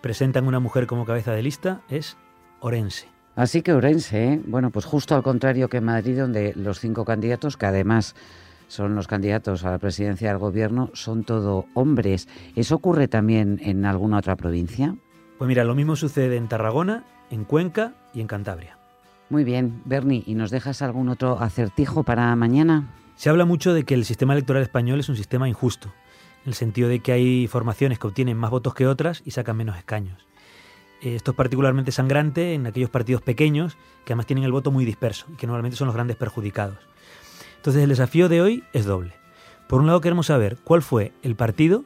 presentan 0.00 0.46
una 0.46 0.60
mujer 0.60 0.86
como 0.86 1.04
cabeza 1.04 1.32
de 1.32 1.42
lista 1.42 1.82
es 1.88 2.16
Orense. 2.60 3.08
Así 3.36 3.62
que 3.62 3.72
Orense, 3.72 4.34
¿eh? 4.34 4.40
bueno, 4.46 4.70
pues 4.70 4.84
justo 4.84 5.14
al 5.14 5.22
contrario 5.22 5.68
que 5.68 5.80
Madrid, 5.80 6.18
donde 6.18 6.52
los 6.54 6.78
cinco 6.78 7.04
candidatos, 7.04 7.56
que 7.56 7.66
además 7.66 8.14
son 8.68 8.94
los 8.94 9.06
candidatos 9.06 9.64
a 9.64 9.70
la 9.70 9.78
presidencia 9.78 10.28
del 10.28 10.38
gobierno, 10.38 10.90
son 10.94 11.24
todo 11.24 11.66
hombres. 11.74 12.28
¿Eso 12.56 12.76
ocurre 12.76 13.08
también 13.08 13.60
en 13.62 13.84
alguna 13.84 14.18
otra 14.18 14.36
provincia? 14.36 14.96
Pues 15.38 15.48
mira, 15.48 15.64
lo 15.64 15.74
mismo 15.74 15.96
sucede 15.96 16.36
en 16.36 16.48
Tarragona, 16.48 17.04
en 17.30 17.44
Cuenca 17.44 17.94
y 18.14 18.20
en 18.20 18.28
Cantabria. 18.28 18.78
Muy 19.30 19.44
bien, 19.44 19.82
Bernie, 19.84 20.22
¿y 20.26 20.34
nos 20.34 20.50
dejas 20.50 20.82
algún 20.82 21.08
otro 21.08 21.40
acertijo 21.40 22.02
para 22.02 22.34
mañana? 22.36 22.94
Se 23.16 23.30
habla 23.30 23.44
mucho 23.44 23.72
de 23.72 23.84
que 23.84 23.94
el 23.94 24.04
sistema 24.04 24.34
electoral 24.34 24.62
español 24.62 25.00
es 25.00 25.08
un 25.08 25.16
sistema 25.16 25.48
injusto, 25.48 25.88
en 26.44 26.50
el 26.50 26.54
sentido 26.54 26.88
de 26.88 27.00
que 27.00 27.12
hay 27.12 27.46
formaciones 27.46 27.98
que 27.98 28.06
obtienen 28.06 28.36
más 28.36 28.50
votos 28.50 28.74
que 28.74 28.86
otras 28.86 29.22
y 29.24 29.30
sacan 29.30 29.56
menos 29.56 29.78
escaños. 29.78 30.26
Eh, 31.00 31.14
esto 31.14 31.30
es 31.30 31.36
particularmente 31.36 31.90
sangrante 31.90 32.54
en 32.54 32.66
aquellos 32.66 32.90
partidos 32.90 33.22
pequeños 33.22 33.76
que 34.04 34.12
además 34.12 34.26
tienen 34.26 34.44
el 34.44 34.52
voto 34.52 34.70
muy 34.70 34.84
disperso 34.84 35.26
y 35.32 35.36
que 35.36 35.46
normalmente 35.46 35.76
son 35.76 35.86
los 35.86 35.94
grandes 35.94 36.16
perjudicados. 36.16 36.78
Entonces 37.56 37.82
el 37.82 37.88
desafío 37.88 38.28
de 38.28 38.42
hoy 38.42 38.64
es 38.74 38.84
doble. 38.84 39.14
Por 39.68 39.80
un 39.80 39.86
lado 39.86 40.02
queremos 40.02 40.26
saber 40.26 40.58
cuál 40.64 40.82
fue 40.82 41.12
el 41.22 41.34
partido 41.34 41.84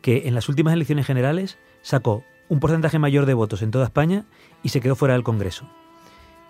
que 0.00 0.26
en 0.26 0.34
las 0.34 0.48
últimas 0.48 0.72
elecciones 0.72 1.06
generales 1.06 1.58
sacó 1.82 2.24
un 2.48 2.60
porcentaje 2.60 2.98
mayor 2.98 3.26
de 3.26 3.34
votos 3.34 3.60
en 3.60 3.70
toda 3.70 3.84
España 3.84 4.24
y 4.62 4.70
se 4.70 4.80
quedó 4.80 4.96
fuera 4.96 5.14
del 5.14 5.22
Congreso. 5.22 5.68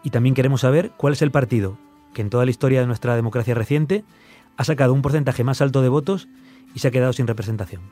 Y 0.02 0.10
también 0.10 0.34
queremos 0.34 0.62
saber 0.62 0.92
cuál 0.96 1.12
es 1.12 1.22
el 1.22 1.30
partido 1.30 1.78
que 2.14 2.22
en 2.22 2.30
toda 2.30 2.44
la 2.44 2.50
historia 2.50 2.80
de 2.80 2.86
nuestra 2.86 3.16
democracia 3.16 3.54
reciente 3.54 4.04
ha 4.56 4.64
sacado 4.64 4.92
un 4.92 5.02
porcentaje 5.02 5.44
más 5.44 5.60
alto 5.60 5.82
de 5.82 5.88
votos 5.88 6.28
y 6.74 6.80
se 6.80 6.88
ha 6.88 6.90
quedado 6.90 7.12
sin 7.12 7.26
representación. 7.26 7.82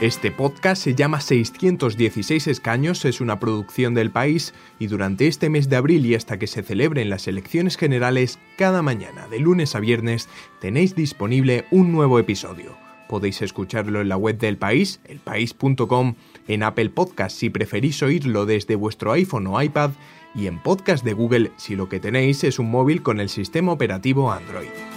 Este 0.00 0.30
podcast 0.30 0.82
se 0.82 0.94
llama 0.94 1.22
616 1.22 2.48
escaños, 2.48 3.06
es 3.06 3.22
una 3.22 3.40
producción 3.40 3.94
del 3.94 4.10
país 4.10 4.52
y 4.78 4.88
durante 4.88 5.26
este 5.26 5.48
mes 5.48 5.70
de 5.70 5.76
abril 5.76 6.04
y 6.04 6.14
hasta 6.14 6.38
que 6.38 6.46
se 6.46 6.62
celebren 6.62 7.08
las 7.08 7.26
elecciones 7.28 7.78
generales, 7.78 8.38
cada 8.58 8.82
mañana 8.82 9.26
de 9.28 9.40
lunes 9.40 9.74
a 9.74 9.80
viernes 9.80 10.28
tenéis 10.60 10.94
disponible 10.94 11.64
un 11.70 11.92
nuevo 11.92 12.18
episodio. 12.18 12.85
Podéis 13.08 13.42
escucharlo 13.42 14.00
en 14.00 14.08
la 14.08 14.16
web 14.16 14.38
del 14.38 14.56
país, 14.56 15.00
elpaís.com, 15.04 16.14
en 16.48 16.62
Apple 16.62 16.90
Podcast 16.90 17.36
si 17.36 17.50
preferís 17.50 18.02
oírlo 18.02 18.46
desde 18.46 18.74
vuestro 18.74 19.12
iPhone 19.12 19.46
o 19.46 19.60
iPad 19.60 19.90
y 20.34 20.46
en 20.46 20.62
Podcast 20.62 21.04
de 21.04 21.12
Google 21.12 21.52
si 21.56 21.76
lo 21.76 21.88
que 21.88 22.00
tenéis 22.00 22.44
es 22.44 22.58
un 22.58 22.70
móvil 22.70 23.02
con 23.02 23.20
el 23.20 23.28
sistema 23.28 23.72
operativo 23.72 24.30
Android. 24.30 24.95